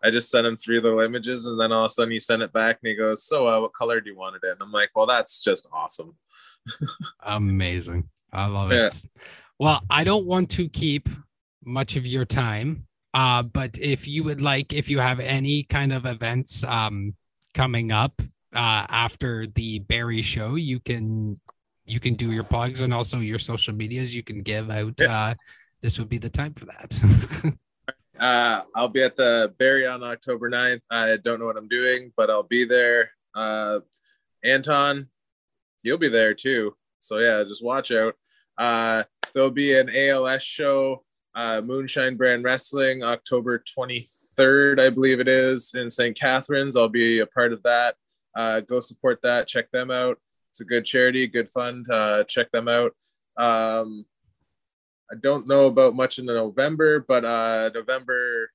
I 0.05 0.11
just 0.11 0.31
sent 0.31 0.47
him 0.47 0.57
three 0.57 0.81
little 0.81 1.01
images 1.01 1.47
and 1.47 1.59
then 1.59 1.73
all 1.73 1.85
of 1.85 1.91
a 1.91 1.95
sudden 1.95 2.13
he 2.13 2.19
sent 2.19 2.43
it 2.43 2.53
back 2.53 2.79
and 2.83 2.91
he 2.91 2.97
goes, 2.97 3.25
"So, 3.25 3.49
uh, 3.49 3.61
what 3.61 3.73
color 3.73 4.01
do 4.01 4.11
you 4.11 4.17
want 4.17 4.37
it 4.37 4.47
in?" 4.47 4.55
I'm 4.61 4.71
like, 4.73 4.91
"Well, 4.95 5.07
that's 5.07 5.43
just 5.43 5.69
awesome." 5.73 6.17
Amazing. 7.25 8.09
I 8.33 8.47
love 8.47 8.71
Yeah. 8.71 8.87
it. 8.87 9.05
Well, 9.59 9.83
I 9.91 10.05
don't 10.05 10.27
want 10.27 10.51
to 10.53 10.69
keep 10.69 11.09
much 11.65 11.97
of 11.97 12.07
your 12.07 12.25
time. 12.25 12.87
Uh, 13.15 13.43
but 13.43 13.79
if 13.79 14.09
you 14.09 14.25
would 14.25 14.41
like, 14.41 14.73
if 14.73 14.89
you 14.89 14.99
have 14.99 15.21
any 15.21 15.65
kind 15.65 15.93
of 15.93 16.07
events 16.07 16.65
um, 16.65 17.15
coming 17.55 17.93
up 17.93 18.21
uh, 18.55 18.87
after 18.89 19.47
the 19.47 19.81
Barrie 19.81 20.23
show, 20.23 20.55
you 20.55 20.81
can 20.81 21.39
you 21.85 22.01
can 22.01 22.15
do 22.15 22.33
your 22.33 22.45
plugs 22.45 22.81
and 22.81 22.95
also 22.95 23.19
your 23.19 23.39
social 23.39 23.75
medias. 23.75 24.15
You 24.15 24.23
can 24.23 24.43
give 24.43 24.71
out 24.71 25.01
uh, 25.03 25.35
this 25.83 25.99
would 25.99 26.09
be 26.09 26.19
the 26.19 26.31
time 26.31 26.55
for 26.55 26.67
that. 26.67 27.55
Uh, 28.23 28.63
I'll 28.77 28.89
be 28.89 29.03
at 29.03 29.17
the 29.17 29.53
Barrie 29.59 29.87
on 29.87 30.05
October 30.05 30.49
9th. 30.49 30.83
I 30.91 31.17
don't 31.17 31.41
know 31.41 31.47
what 31.47 31.57
I'm 31.57 31.67
doing, 31.67 32.13
but 32.17 32.31
I'll 32.31 32.45
be 32.45 32.65
there. 32.65 33.11
Uh, 33.35 33.81
Anton, 34.45 35.09
you'll 35.83 35.99
be 35.99 36.09
there 36.09 36.33
too. 36.33 36.77
So 37.01 37.19
yeah, 37.19 37.43
just 37.43 37.65
watch 37.65 37.91
out. 37.91 38.15
Uh, 38.57 39.03
there'll 39.35 39.51
be 39.51 39.77
an 39.77 39.91
ALS 39.93 40.43
show, 40.45 41.03
uh, 41.35 41.61
Moonshine 41.65 42.17
Brand 42.17 42.45
Wrestling, 42.45 43.03
October 43.03 43.63
23rd, 43.79 44.81
I 44.81 44.91
believe 44.91 45.21
it 45.21 45.29
is, 45.29 45.73
in 45.75 45.91
St. 45.91 46.19
Catharines. 46.19 46.77
I'll 46.77 46.89
be 46.89 47.21
a 47.21 47.27
part 47.27 47.53
of 47.53 47.63
that. 47.63 47.97
Uh, 48.35 48.61
go 48.61 48.81
support 48.81 49.21
that. 49.23 49.49
Check 49.49 49.71
them 49.71 49.91
out. 49.91 50.19
It's 50.51 50.61
a 50.61 50.65
good 50.65 50.85
charity, 50.85 51.27
good 51.27 51.49
fund. 51.49 51.87
Uh, 51.91 52.25
check 52.25 52.51
them 52.53 52.69
out. 52.69 52.93
Um, 53.37 54.05
I 55.11 55.17
don't 55.21 55.49
know 55.49 55.67
about 55.67 55.95
much 55.95 56.19
in 56.19 56.27
November, 56.27 57.05
but 57.07 57.25
uh, 57.25 57.71
November 57.75 58.51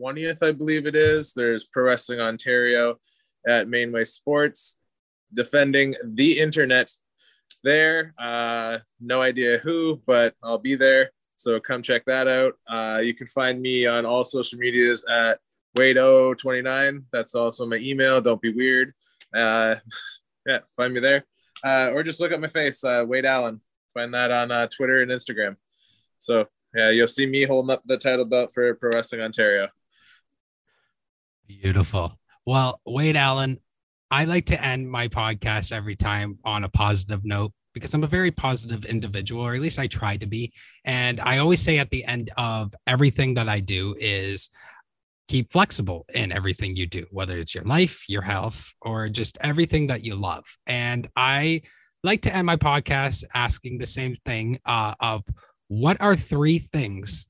20th, 0.00 0.42
I 0.42 0.52
believe 0.52 0.86
it 0.86 0.96
is, 0.96 1.32
there's 1.32 1.64
Pro 1.64 1.84
Wrestling 1.84 2.20
Ontario 2.20 2.96
at 3.46 3.68
Mainway 3.68 4.06
Sports 4.06 4.78
defending 5.32 5.94
the 6.04 6.38
internet 6.38 6.90
there. 7.62 8.14
Uh, 8.18 8.78
no 9.00 9.22
idea 9.22 9.58
who, 9.58 10.00
but 10.06 10.34
I'll 10.42 10.58
be 10.58 10.74
there. 10.74 11.10
So 11.38 11.58
come 11.60 11.82
check 11.82 12.04
that 12.06 12.26
out. 12.26 12.54
Uh, 12.68 13.00
you 13.02 13.14
can 13.14 13.28
find 13.28 13.62
me 13.62 13.86
on 13.86 14.04
all 14.04 14.24
social 14.24 14.58
medias 14.58 15.04
at 15.08 15.38
Wade029. 15.76 17.04
That's 17.12 17.36
also 17.36 17.64
my 17.64 17.76
email. 17.76 18.20
Don't 18.20 18.42
be 18.42 18.52
weird. 18.52 18.92
Uh, 19.32 19.76
yeah, 20.46 20.58
find 20.76 20.92
me 20.92 21.00
there. 21.00 21.24
Uh, 21.64 21.92
or 21.94 22.02
just 22.02 22.20
look 22.20 22.32
at 22.32 22.40
my 22.40 22.48
face, 22.48 22.82
uh, 22.82 23.04
Wade 23.06 23.24
Allan. 23.24 23.60
Find 23.94 24.12
that 24.14 24.32
on 24.32 24.50
uh, 24.50 24.66
Twitter 24.66 25.00
and 25.00 25.12
Instagram. 25.12 25.56
So 26.18 26.46
yeah, 26.74 26.90
you'll 26.90 27.06
see 27.06 27.26
me 27.26 27.44
holding 27.44 27.70
up 27.70 27.82
the 27.86 27.96
title 27.96 28.24
belt 28.24 28.52
for 28.52 28.74
Pro 28.74 28.90
Wrestling 28.90 29.22
Ontario. 29.22 29.68
Beautiful. 31.46 32.18
Well, 32.46 32.80
Wade 32.84 33.16
Allan, 33.16 33.58
I 34.10 34.24
like 34.24 34.46
to 34.46 34.62
end 34.62 34.90
my 34.90 35.06
podcast 35.06 35.70
every 35.72 35.96
time 35.96 36.38
on 36.44 36.64
a 36.64 36.68
positive 36.68 37.24
note 37.24 37.52
because 37.78 37.94
I'm 37.94 38.04
a 38.04 38.08
very 38.08 38.30
positive 38.30 38.84
individual, 38.84 39.42
or 39.42 39.54
at 39.54 39.60
least 39.60 39.78
I 39.78 39.86
try 39.86 40.16
to 40.16 40.26
be. 40.26 40.52
And 40.84 41.20
I 41.20 41.38
always 41.38 41.62
say 41.62 41.78
at 41.78 41.90
the 41.90 42.04
end 42.04 42.30
of 42.36 42.74
everything 42.86 43.34
that 43.34 43.48
I 43.48 43.60
do 43.60 43.94
is 43.98 44.50
keep 45.28 45.52
flexible 45.52 46.06
in 46.14 46.32
everything 46.32 46.74
you 46.74 46.86
do, 46.86 47.06
whether 47.10 47.38
it's 47.38 47.54
your 47.54 47.64
life, 47.64 48.04
your 48.08 48.22
health, 48.22 48.72
or 48.82 49.08
just 49.08 49.38
everything 49.40 49.86
that 49.86 50.04
you 50.04 50.14
love. 50.14 50.44
And 50.66 51.08
I 51.16 51.62
like 52.02 52.22
to 52.22 52.34
end 52.34 52.46
my 52.46 52.56
podcast 52.56 53.24
asking 53.34 53.78
the 53.78 53.86
same 53.86 54.16
thing 54.24 54.58
uh, 54.64 54.94
of 55.00 55.22
what 55.68 56.00
are 56.00 56.16
three 56.16 56.58
things 56.58 57.26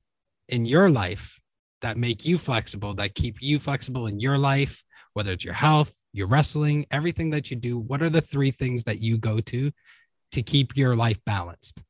in 0.48 0.64
your 0.64 0.88
life 0.88 1.38
that 1.82 1.96
make 1.96 2.24
you 2.24 2.38
flexible, 2.38 2.94
that 2.94 3.14
keep 3.14 3.42
you 3.42 3.58
flexible 3.58 4.06
in 4.06 4.20
your 4.20 4.38
life, 4.38 4.82
whether 5.14 5.32
it's 5.32 5.44
your 5.44 5.54
health, 5.54 5.94
your 6.12 6.26
wrestling, 6.26 6.86
everything 6.90 7.30
that 7.30 7.50
you 7.50 7.56
do? 7.56 7.78
What 7.78 8.02
are 8.02 8.10
the 8.10 8.20
three 8.20 8.50
things 8.50 8.84
that 8.84 9.00
you 9.00 9.18
go 9.18 9.40
to 9.40 9.70
to 10.32 10.42
keep 10.42 10.76
your 10.76 10.96
life 10.96 11.18
balanced? 11.24 11.82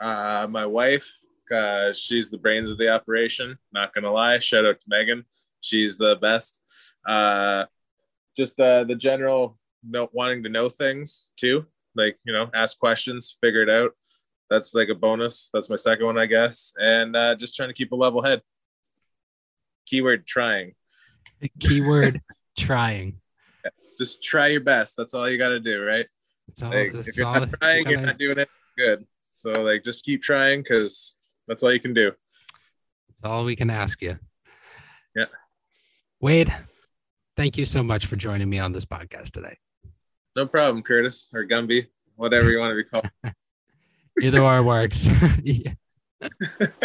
Uh, 0.00 0.46
my 0.50 0.66
wife, 0.66 1.10
uh, 1.52 1.92
she's 1.92 2.30
the 2.30 2.38
brains 2.38 2.70
of 2.70 2.78
the 2.78 2.88
operation. 2.88 3.58
Not 3.72 3.94
gonna 3.94 4.12
lie. 4.12 4.38
Shout 4.38 4.66
out 4.66 4.80
to 4.80 4.86
Megan. 4.88 5.24
She's 5.60 5.96
the 5.96 6.16
best. 6.20 6.60
Uh, 7.06 7.64
just 8.36 8.58
uh, 8.58 8.84
the 8.84 8.94
general 8.94 9.58
no, 9.82 10.08
wanting 10.12 10.42
to 10.44 10.48
know 10.48 10.68
things 10.68 11.30
too, 11.36 11.66
like 11.94 12.18
you 12.24 12.32
know, 12.32 12.50
ask 12.54 12.78
questions, 12.78 13.36
figure 13.40 13.62
it 13.62 13.70
out. 13.70 13.92
That's 14.50 14.74
like 14.74 14.88
a 14.88 14.94
bonus. 14.94 15.50
That's 15.52 15.70
my 15.70 15.76
second 15.76 16.06
one, 16.06 16.18
I 16.18 16.26
guess. 16.26 16.74
And 16.78 17.16
uh, 17.16 17.34
just 17.34 17.56
trying 17.56 17.70
to 17.70 17.74
keep 17.74 17.92
a 17.92 17.96
level 17.96 18.22
head. 18.22 18.42
Keyword 19.86 20.26
trying. 20.26 20.74
Keyword 21.60 22.18
trying. 22.58 23.20
Just 23.98 24.22
try 24.22 24.48
your 24.48 24.60
best. 24.60 24.96
That's 24.96 25.14
all 25.14 25.28
you 25.28 25.38
got 25.38 25.50
to 25.50 25.60
do, 25.60 25.82
right? 25.82 26.06
It's 26.48 26.62
all, 26.62 26.70
Like, 26.70 26.94
it's 26.94 27.08
if 27.08 27.16
you're 27.18 27.26
all 27.26 27.40
not 27.40 27.50
trying, 27.60 27.84
you 27.86 27.92
you're 27.92 28.00
not 28.00 28.18
doing 28.18 28.38
it 28.38 28.48
good. 28.76 29.06
So 29.32 29.50
like, 29.62 29.84
just 29.84 30.04
keep 30.04 30.22
trying 30.22 30.62
because 30.62 31.16
that's 31.48 31.62
all 31.62 31.72
you 31.72 31.80
can 31.80 31.94
do. 31.94 32.12
it's 33.10 33.22
all 33.24 33.44
we 33.44 33.56
can 33.56 33.70
ask 33.70 34.00
you. 34.02 34.18
Yeah. 35.16 35.26
Wade, 36.20 36.52
thank 37.36 37.56
you 37.58 37.64
so 37.64 37.82
much 37.82 38.06
for 38.06 38.16
joining 38.16 38.48
me 38.48 38.58
on 38.58 38.72
this 38.72 38.84
podcast 38.84 39.32
today. 39.32 39.56
No 40.36 40.46
problem, 40.46 40.82
Curtis 40.82 41.28
or 41.32 41.44
Gumby, 41.46 41.86
whatever 42.16 42.50
you 42.50 42.58
want 42.58 42.72
to 42.72 42.76
be 42.76 42.84
called. 42.84 43.08
Either 44.20 44.40
or 44.42 44.62
works. 44.62 45.08